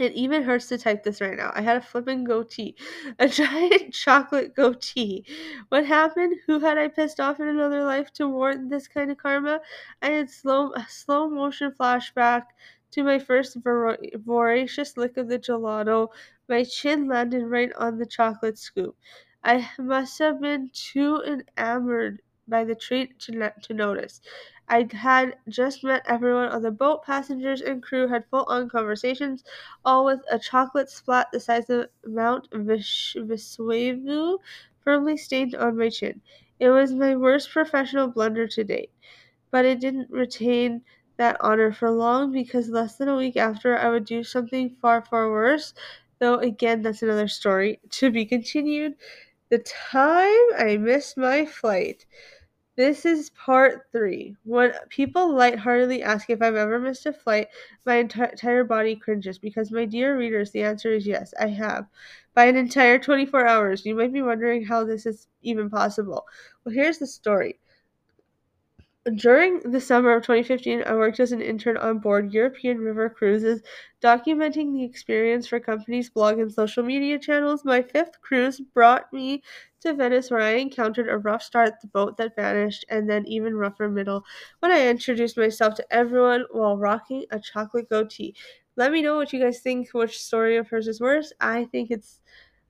it 0.01 0.13
even 0.13 0.43
hurts 0.43 0.69
to 0.69 0.79
type 0.79 1.05
this 1.05 1.21
right 1.21 1.37
now. 1.37 1.53
I 1.55 1.63
had 1.63 1.77
a 1.77 1.81
flippin' 1.81 2.25
goatee. 2.25 2.77
A 3.19 3.29
giant 3.29 3.93
chocolate 3.95 4.55
goatee. 4.55 5.25
What 5.69 5.87
happened? 5.87 6.37
Who 6.47 6.59
had 6.61 6.79
I 6.79 6.89
pissed 6.89 7.21
off 7.21 7.39
in 7.41 7.49
another 7.49 7.85
life 7.85 8.13
to 8.15 8.29
warrant 8.29 8.71
this 8.71 8.89
kind 8.89 9.11
of 9.11 9.19
karma? 9.19 9.61
I 10.03 10.09
had 10.11 10.31
slow 10.31 10.73
a 10.75 10.87
slow 10.89 11.29
motion 11.29 11.73
flashback 11.73 12.45
to 12.93 13.03
my 13.05 13.19
first 13.19 13.57
vor- 13.63 13.99
voracious 14.15 14.97
lick 14.97 15.17
of 15.17 15.29
the 15.29 15.39
gelato. 15.39 16.09
My 16.49 16.65
chin 16.65 17.07
landed 17.09 17.45
right 17.45 17.73
on 17.75 17.99
the 17.99 18.07
chocolate 18.07 18.59
scoop. 18.59 18.97
I 19.45 19.69
must 19.79 20.19
have 20.19 20.41
been 20.41 20.71
too 20.73 21.23
enamored 21.23 22.23
by 22.49 22.65
the 22.65 22.75
treat 22.75 23.19
to, 23.21 23.53
to 23.63 23.75
notice. 23.75 24.21
I 24.69 24.89
had 24.93 25.37
just 25.49 25.83
met 25.85 26.03
everyone 26.07 26.49
on 26.49 26.63
the 26.63 26.71
boat. 26.71 27.03
Passengers 27.05 27.61
and 27.63 27.83
crew 27.83 28.09
had 28.09 28.27
full 28.31 28.45
on 28.45 28.69
conversations 28.69 29.45
all 29.85 30.05
with 30.05 30.21
a 30.31 30.39
chocolate 30.39 30.91
splat 30.91 31.29
the 31.33 31.41
size 31.41 31.71
of 31.71 31.89
Mount 32.07 32.49
Vis- 32.53 33.17
Vesuvius 33.19 34.39
firmly 34.81 35.17
stained 35.17 35.55
on 35.55 35.77
my 35.77 35.89
chin. 35.89 36.21
It 36.61 36.71
was 36.71 36.93
my 36.93 37.17
worst 37.17 37.51
professional 37.51 38.09
blunder 38.09 38.47
to 38.49 38.65
date, 38.65 38.91
but 39.51 39.65
it 39.65 39.81
didn't 39.81 40.11
retain 40.11 40.83
that 41.17 41.37
honor 41.41 41.73
for 41.73 41.91
long 41.91 42.33
because 42.33 42.69
less 42.69 42.97
than 42.97 43.09
a 43.09 43.17
week 43.17 43.37
after 43.37 43.79
I 43.79 43.89
would 43.91 44.05
do 44.05 44.23
something 44.25 44.77
far, 44.83 45.03
far 45.03 45.31
worse. 45.31 45.73
Though, 46.19 46.39
again, 46.39 46.83
that's 46.83 47.03
another 47.03 47.29
story 47.29 47.81
to 47.91 48.11
be 48.11 48.25
continued. 48.27 48.97
The 49.51 49.59
time 49.59 50.47
I 50.59 50.79
missed 50.81 51.17
my 51.17 51.47
flight. 51.47 52.07
This 52.77 53.05
is 53.05 53.31
part 53.31 53.87
three. 53.91 54.37
When 54.45 54.73
people 54.89 55.33
lightheartedly 55.35 56.05
ask 56.05 56.31
if 56.31 56.41
I've 56.41 56.55
ever 56.55 56.79
missed 56.79 57.05
a 57.05 57.13
flight, 57.13 57.49
my 57.85 57.97
entire 57.97 58.63
body 58.63 58.95
cringes 58.95 59.39
because, 59.39 59.73
my 59.73 59.85
dear 59.85 60.17
readers, 60.17 60.53
the 60.53 60.63
answer 60.63 60.93
is 60.93 61.05
yes, 61.05 61.35
I 61.41 61.49
have. 61.49 61.87
By 62.33 62.45
an 62.45 62.57
entire 62.57 63.01
24 63.01 63.45
hours. 63.47 63.85
You 63.85 63.97
might 63.97 64.13
be 64.13 64.23
wondering 64.23 64.65
how 64.65 64.85
this 64.85 65.05
is 65.05 65.27
even 65.43 65.69
possible. 65.69 66.27
Well, 66.65 66.75
here's 66.75 66.99
the 66.99 67.09
story. 67.09 67.59
During 69.13 69.61
the 69.61 69.81
summer 69.81 70.13
of 70.15 70.25
2015, 70.25 70.83
I 70.87 70.95
worked 70.95 71.19
as 71.21 71.33
an 71.33 71.41
intern 71.43 71.77
on 71.79 71.99
board 72.01 72.33
European 72.33 72.79
River 72.81 73.09
Cruises, 73.11 73.63
documenting 74.03 74.73
the 74.75 74.85
experience 74.85 75.47
for 75.47 75.59
companies' 75.61 76.09
blog 76.11 76.39
and 76.39 76.53
social 76.53 76.83
media 76.83 77.19
channels. 77.19 77.65
My 77.65 77.81
fifth 77.83 78.21
cruise 78.23 78.61
brought 78.61 79.11
me 79.13 79.43
to 79.81 79.93
Venice, 79.95 80.31
where 80.31 80.41
I 80.41 80.57
encountered 80.57 81.09
a 81.09 81.17
rough 81.19 81.43
start 81.43 81.81
the 81.81 81.87
boat 81.89 82.17
that 82.19 82.37
vanished, 82.37 82.85
and 82.91 83.09
then 83.09 83.27
even 83.27 83.57
rougher 83.57 83.89
middle 83.91 84.25
when 84.61 84.71
I 84.71 84.87
introduced 84.89 85.37
myself 85.39 85.75
to 85.77 85.87
everyone 85.93 86.45
while 86.51 86.77
rocking 86.79 87.25
a 87.31 87.41
chocolate 87.41 87.89
goatee. 87.91 88.35
Let 88.77 88.93
me 88.93 89.03
know 89.03 89.17
what 89.17 89.33
you 89.33 89.41
guys 89.41 89.61
think. 89.61 89.89
Which 89.93 90.19
story 90.21 90.57
of 90.57 90.69
hers 90.69 90.89
is 90.89 91.01
worse? 91.01 91.33
I 91.41 91.65
think 91.65 91.91
it's. 91.91 92.21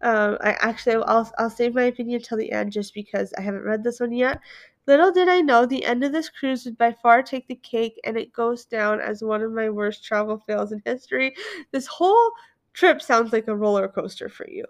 Um, 0.05 0.37
I 0.43 0.51
actually 0.61 0.97
I'll 1.07 1.33
I'll 1.39 1.51
save 1.51 1.75
my 1.75 1.85
opinion 1.85 2.21
till 2.21 2.39
the 2.39 2.53
end 2.53 2.73
just 2.73 2.95
because 2.95 3.33
I 3.39 3.41
haven't 3.41 3.65
read 3.65 3.83
this 3.83 4.01
one 4.01 4.13
yet. 4.13 4.39
Little 4.87 5.11
did 5.11 5.29
I 5.29 5.41
know 5.41 5.65
the 5.65 5.85
end 5.85 6.05
of 6.05 6.13
this 6.13 6.29
cruise 6.29 6.67
would 6.67 6.77
by 6.79 6.93
far 6.93 7.23
take 7.23 7.49
the 7.49 7.55
cake, 7.57 7.99
and 8.05 8.17
it 8.19 8.33
goes 8.33 8.67
down 8.67 9.01
as 9.01 9.23
one 9.25 9.43
of 9.43 9.53
my 9.53 9.71
worst 9.71 10.05
travel 10.05 10.39
fails 10.47 10.73
in 10.73 10.83
history. 10.85 11.35
This 11.73 11.87
whole 11.87 12.33
trip 12.75 13.01
sounds 13.01 13.33
like 13.33 13.49
a 13.49 13.57
roller 13.57 13.89
coaster 13.89 14.29
for 14.29 14.47
you. 14.49 14.67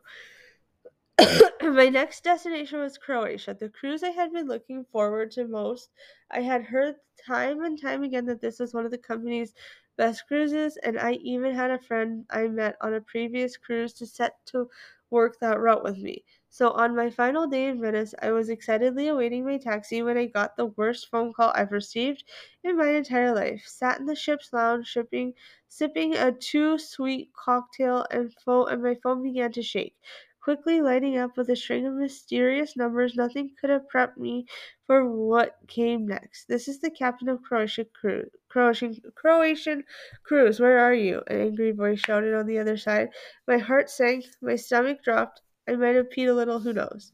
my 1.63 1.89
next 1.89 2.25
destination 2.25 2.81
was 2.81 2.99
Croatia, 2.99 3.55
the 3.59 3.69
cruise 3.69 4.03
I 4.03 4.11
had 4.11 4.33
been 4.33 4.47
looking 4.49 4.85
forward 4.93 5.31
to 5.33 5.47
most. 5.49 5.91
I 6.31 6.41
had 6.41 6.65
heard 6.65 6.97
time 7.27 7.63
and 7.65 7.81
time 7.81 8.03
again 8.03 8.27
that 8.27 8.41
this 8.41 8.59
was 8.59 8.75
one 8.75 8.85
of 8.85 8.91
the 8.91 8.99
company's 8.99 9.55
best 9.97 10.27
cruises, 10.27 10.77
and 10.79 10.99
I 10.99 11.13
even 11.15 11.55
had 11.55 11.71
a 11.71 11.79
friend 11.79 12.25
I 12.31 12.49
met 12.49 12.77
on 12.81 12.95
a 12.95 13.01
previous 13.01 13.57
cruise 13.57 13.93
to 13.95 14.07
set 14.07 14.35
to 14.47 14.69
work 15.15 15.39
that 15.41 15.61
route 15.61 15.85
with 15.85 15.99
me. 15.99 16.25
So 16.51 16.71
on 16.73 16.97
my 16.97 17.11
final 17.11 17.47
day 17.47 17.67
in 17.69 17.81
Venice, 17.81 18.15
I 18.21 18.33
was 18.33 18.49
excitedly 18.51 19.09
awaiting 19.09 19.45
my 19.45 19.59
taxi 19.59 20.03
when 20.03 20.19
I 20.19 20.27
got 20.27 20.57
the 20.57 20.67
worst 20.67 21.09
phone 21.09 21.33
call 21.33 21.53
I've 21.55 21.73
received 21.73 22.25
in 22.63 22.77
my 22.77 22.89
entire 22.91 23.35
life. 23.35 23.65
Sat 23.67 24.01
in 24.01 24.07
the 24.07 24.17
ship's 24.17 24.53
lounge, 24.53 24.87
shipping, 24.89 25.35
sipping 25.69 26.15
a 26.17 26.33
too 26.33 26.79
sweet 26.79 27.33
cocktail, 27.35 28.07
and, 28.11 28.35
phone, 28.45 28.71
and 28.73 28.83
my 28.83 28.95
phone 28.97 29.23
began 29.23 29.53
to 29.53 29.63
shake 29.63 29.97
quickly 30.45 30.83
lighting 30.83 31.17
up 31.17 31.39
with 31.39 31.49
a 31.49 31.57
string 31.57 31.87
of 31.87 31.95
mysterious 31.95 32.77
numbers. 32.77 33.15
Nothing 33.15 33.51
could 33.59 33.71
have 33.71 33.89
prepped 33.89 34.19
me 34.19 34.45
for 34.87 35.09
what 35.11 35.57
came 35.69 36.07
next. 36.07 36.49
This 36.49 36.69
is 36.69 36.81
the 36.81 36.91
captain 36.91 37.31
of 37.31 37.43
Croatia 37.43 37.87
crew. 37.99 38.25
Croatian 38.51 39.01
Croatian 39.15 39.85
cruise. 40.23 40.61
Where 40.61 40.79
are 40.81 40.93
you? 40.93 41.23
An 41.29 41.41
angry 41.41 41.71
voice 41.71 42.01
shouted 42.01 42.35
on 42.35 42.47
the 42.47 42.59
other 42.59 42.77
side. 42.77 43.09
My 43.49 43.57
heart 43.57 43.89
sank. 43.89 44.27
My 44.43 44.57
stomach 44.57 45.03
dropped. 45.03 45.41
I 45.67 45.77
might 45.77 45.97
have 45.97 46.11
peed 46.11 46.29
a 46.29 46.35
little. 46.35 46.59
Who 46.59 46.75
knows? 46.75 47.11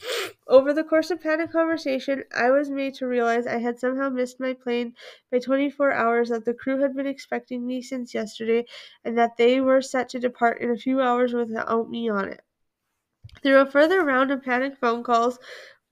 Over 0.48 0.74
the 0.74 0.82
course 0.82 1.12
of 1.12 1.22
panic 1.22 1.52
conversation, 1.52 2.24
I 2.34 2.50
was 2.50 2.68
made 2.68 2.94
to 2.94 3.06
realize 3.06 3.46
I 3.46 3.58
had 3.58 3.78
somehow 3.78 4.08
missed 4.08 4.40
my 4.40 4.54
plane 4.54 4.94
by 5.30 5.38
24 5.38 5.92
hours, 5.92 6.30
that 6.30 6.44
the 6.44 6.52
crew 6.52 6.80
had 6.80 6.96
been 6.96 7.06
expecting 7.06 7.64
me 7.64 7.80
since 7.80 8.12
yesterday, 8.12 8.64
and 9.04 9.16
that 9.16 9.36
they 9.36 9.60
were 9.60 9.82
set 9.82 10.08
to 10.08 10.18
depart 10.18 10.60
in 10.60 10.72
a 10.72 10.76
few 10.76 11.00
hours 11.00 11.32
without 11.32 11.88
me 11.88 12.08
on 12.08 12.28
it. 12.28 12.42
Through 13.40 13.60
a 13.60 13.66
further 13.70 14.04
round 14.04 14.32
of 14.32 14.42
panic 14.42 14.76
phone 14.78 15.04
calls 15.04 15.38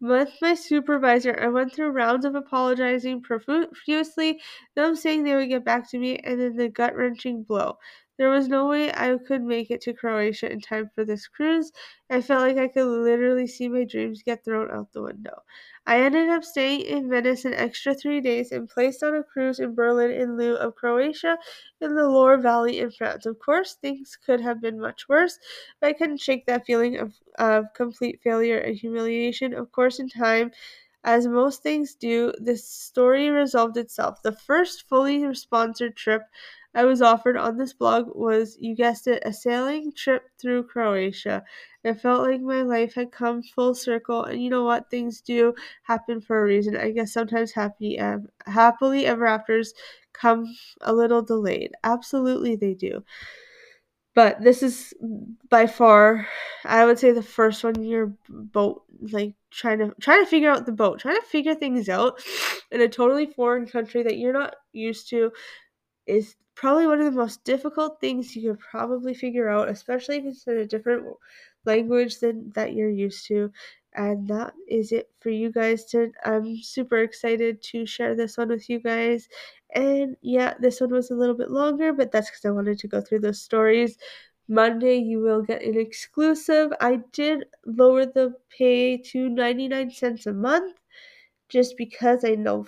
with 0.01 0.33
my 0.43 0.55
supervisor, 0.55 1.39
I 1.41 1.47
went 1.47 1.73
through 1.73 1.91
rounds 1.91 2.25
of 2.25 2.35
apologizing 2.35 3.23
profusely, 3.23 4.41
them 4.75 4.97
saying 4.97 5.23
they 5.23 5.37
would 5.37 5.49
get 5.49 5.65
back 5.65 5.89
to 5.91 5.99
me, 5.99 6.19
and 6.19 6.41
then 6.41 6.57
the 6.57 6.69
gut 6.69 6.97
wrenching 6.97 7.45
blow. 7.45 7.79
There 8.21 8.31
was 8.31 8.47
no 8.49 8.69
way 8.69 8.93
I 8.93 9.17
could 9.27 9.43
make 9.43 9.73
it 9.73 9.81
to 9.83 9.95
Croatia 9.95 10.53
in 10.53 10.61
time 10.61 10.91
for 10.95 11.05
this 11.05 11.27
cruise. 11.27 11.73
I 12.09 12.21
felt 12.21 12.43
like 12.43 12.57
I 12.59 12.69
could 12.69 12.85
literally 12.87 13.49
see 13.49 13.69
my 13.69 13.85
dreams 13.85 14.23
get 14.23 14.45
thrown 14.45 14.71
out 14.71 14.93
the 14.93 15.03
window. 15.03 15.43
I 15.87 16.01
ended 16.03 16.29
up 16.29 16.45
staying 16.45 16.83
in 16.83 17.09
Venice 17.11 17.45
an 17.47 17.55
extra 17.55 17.95
three 17.95 18.21
days 18.21 18.53
and 18.53 18.69
placed 18.69 19.03
on 19.03 19.17
a 19.17 19.25
cruise 19.25 19.59
in 19.59 19.75
Berlin 19.75 20.13
in 20.13 20.37
lieu 20.37 20.55
of 20.55 20.77
Croatia 20.77 21.39
in 21.81 21.97
the 21.97 22.07
Loire 22.09 22.39
Valley 22.39 22.79
in 22.79 22.93
France. 22.93 23.27
Of 23.27 23.39
course, 23.41 23.75
things 23.75 24.17
could 24.17 24.41
have 24.41 24.61
been 24.61 24.79
much 24.79 25.09
worse, 25.09 25.39
but 25.81 25.89
I 25.89 25.93
couldn't 25.95 26.21
shake 26.21 26.47
that 26.47 26.67
feeling 26.67 26.99
of, 26.99 27.15
of 27.39 27.73
complete 27.75 28.21
failure 28.23 28.59
and 28.59 28.77
humiliation. 28.77 29.55
Of 29.55 29.73
course, 29.73 29.99
in 29.99 30.09
time, 30.11 30.53
as 31.03 31.27
most 31.27 31.63
things 31.63 31.95
do, 31.95 32.33
this 32.39 32.69
story 32.69 33.31
resolved 33.31 33.77
itself. 33.79 34.23
The 34.23 34.33
first 34.33 34.87
fully 34.89 35.35
sponsored 35.35 35.97
trip 35.97 36.23
I 36.75 36.85
was 36.85 37.03
offered 37.03 37.37
on 37.37 37.57
this 37.57 37.73
blog 37.73 38.15
was, 38.15 38.57
you 38.61 38.77
guessed 38.77 39.07
it, 39.09 39.23
a 39.27 39.33
sailing 39.33 39.93
trip 39.93 40.23
through 40.41 40.65
Croatia. 40.65 41.43
It 41.83 42.01
felt 42.01 42.27
like 42.29 42.41
my 42.41 42.63
life 42.63 42.95
had 42.95 43.11
come 43.11 43.43
full 43.43 43.75
circle, 43.75 44.25
and 44.25 44.43
you 44.43 44.51
know 44.51 44.65
what? 44.65 44.91
Things 44.91 45.21
do 45.21 45.55
happen 45.83 46.21
for 46.21 46.41
a 46.41 46.45
reason. 46.45 46.77
I 46.77 46.91
guess 46.93 47.13
sometimes 47.13 47.53
happy, 47.53 47.99
um, 47.99 48.29
happily 48.47 49.07
ever 49.07 49.27
afters 49.27 49.75
come 50.13 50.47
a 50.83 50.93
little 50.93 51.23
delayed. 51.23 51.73
Absolutely, 51.83 52.57
they 52.57 52.75
do. 52.75 53.03
But 54.15 54.43
this 54.43 54.63
is 54.63 54.93
by 55.49 55.67
far, 55.67 56.27
I 56.65 56.85
would 56.85 56.99
say, 56.99 57.13
the 57.13 57.23
first 57.23 57.63
one 57.63 57.83
your 57.83 58.13
boat, 58.29 58.83
like 59.13 59.35
trying 59.51 59.79
to 59.79 59.95
trying 60.01 60.25
to 60.25 60.31
figure 60.31 60.51
out 60.51 60.67
the 60.67 60.73
boat, 60.73 60.99
trying 60.99 61.17
to 61.21 61.27
figure 61.27 61.55
things 61.55 61.89
out 61.89 62.21
in 62.73 62.81
a 62.81 62.89
totally 62.89 63.27
foreign 63.27 63.67
country 63.67 64.03
that 64.03 64.19
you're 64.19 64.33
not 64.33 64.57
used 64.73 65.09
to, 65.11 65.31
is 66.07 66.37
probably 66.55 66.87
one 66.87 67.01
of 67.01 67.07
the 67.07 67.21
most 67.21 67.43
difficult 67.45 68.01
things 68.01 68.37
you 68.37 68.51
could 68.51 68.61
probably 68.61 69.15
figure 69.15 69.49
out, 69.49 69.69
especially 69.69 70.19
if 70.19 70.25
it's 70.25 70.47
in 70.47 70.59
a 70.59 70.67
different 70.67 71.07
language 71.65 72.21
than 72.21 72.51
that 72.55 72.75
you're 72.75 72.91
used 72.91 73.27
to. 73.27 73.51
And 73.95 74.29
that 74.29 74.55
is 74.69 74.93
it 74.93 75.11
for 75.21 75.31
you 75.31 75.51
guys. 75.51 75.85
To, 75.87 76.13
I'm 76.25 76.57
super 76.63 76.99
excited 76.99 77.63
to 77.63 77.87
share 77.87 78.15
this 78.15 78.37
one 78.37 78.49
with 78.49 78.69
you 78.69 78.79
guys. 78.79 79.29
And 79.75 80.17
yeah, 80.23 80.55
this 80.61 80.81
one 80.81 80.91
was 80.91 81.11
a 81.11 81.15
little 81.15 81.35
bit 81.35 81.51
longer, 81.51 81.93
but 81.93 82.13
that's 82.13 82.31
because 82.31 82.45
I 82.45 82.51
wanted 82.51 82.79
to 82.81 82.89
go 82.89 83.01
through 83.01 83.21
those 83.21 83.41
stories. 83.41 83.97
Monday, 84.49 84.97
you 84.97 85.21
will 85.21 85.43
get 85.43 85.63
an 85.63 85.79
exclusive. 85.79 86.73
I 86.81 87.01
did 87.13 87.45
lower 87.67 88.05
the 88.05 88.35
pay 88.51 88.97
to 88.97 89.29
99 89.29 89.91
cents 89.93 90.27
a 90.27 90.33
month 90.33 90.77
just 91.49 91.77
because 91.77 92.25
I 92.25 92.35
know 92.35 92.67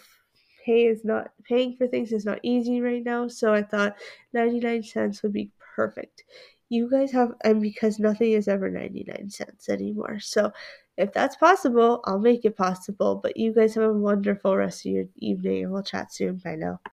pay 0.64 0.86
is 0.86 1.04
not 1.04 1.30
paying 1.44 1.76
for 1.76 1.86
things 1.86 2.12
is 2.12 2.24
not 2.24 2.40
easy 2.42 2.80
right 2.80 3.04
now. 3.04 3.28
So 3.28 3.52
I 3.52 3.62
thought 3.62 3.96
99 4.32 4.82
cents 4.82 5.22
would 5.22 5.32
be 5.32 5.50
perfect. 5.76 6.24
You 6.68 6.90
guys 6.90 7.12
have, 7.12 7.34
and 7.44 7.60
because 7.60 7.98
nothing 7.98 8.32
is 8.32 8.48
ever 8.48 8.70
99 8.70 9.28
cents 9.30 9.68
anymore. 9.68 10.20
So 10.20 10.52
if 10.96 11.12
that's 11.12 11.36
possible, 11.36 12.00
I'll 12.04 12.18
make 12.18 12.44
it 12.44 12.56
possible. 12.56 13.16
But 13.16 13.36
you 13.36 13.52
guys 13.54 13.74
have 13.74 13.84
a 13.84 13.92
wonderful 13.92 14.56
rest 14.56 14.86
of 14.86 14.92
your 14.92 15.04
evening 15.16 15.64
and 15.64 15.72
we'll 15.72 15.82
chat 15.82 16.12
soon. 16.12 16.36
Bye 16.36 16.56
now. 16.56 16.80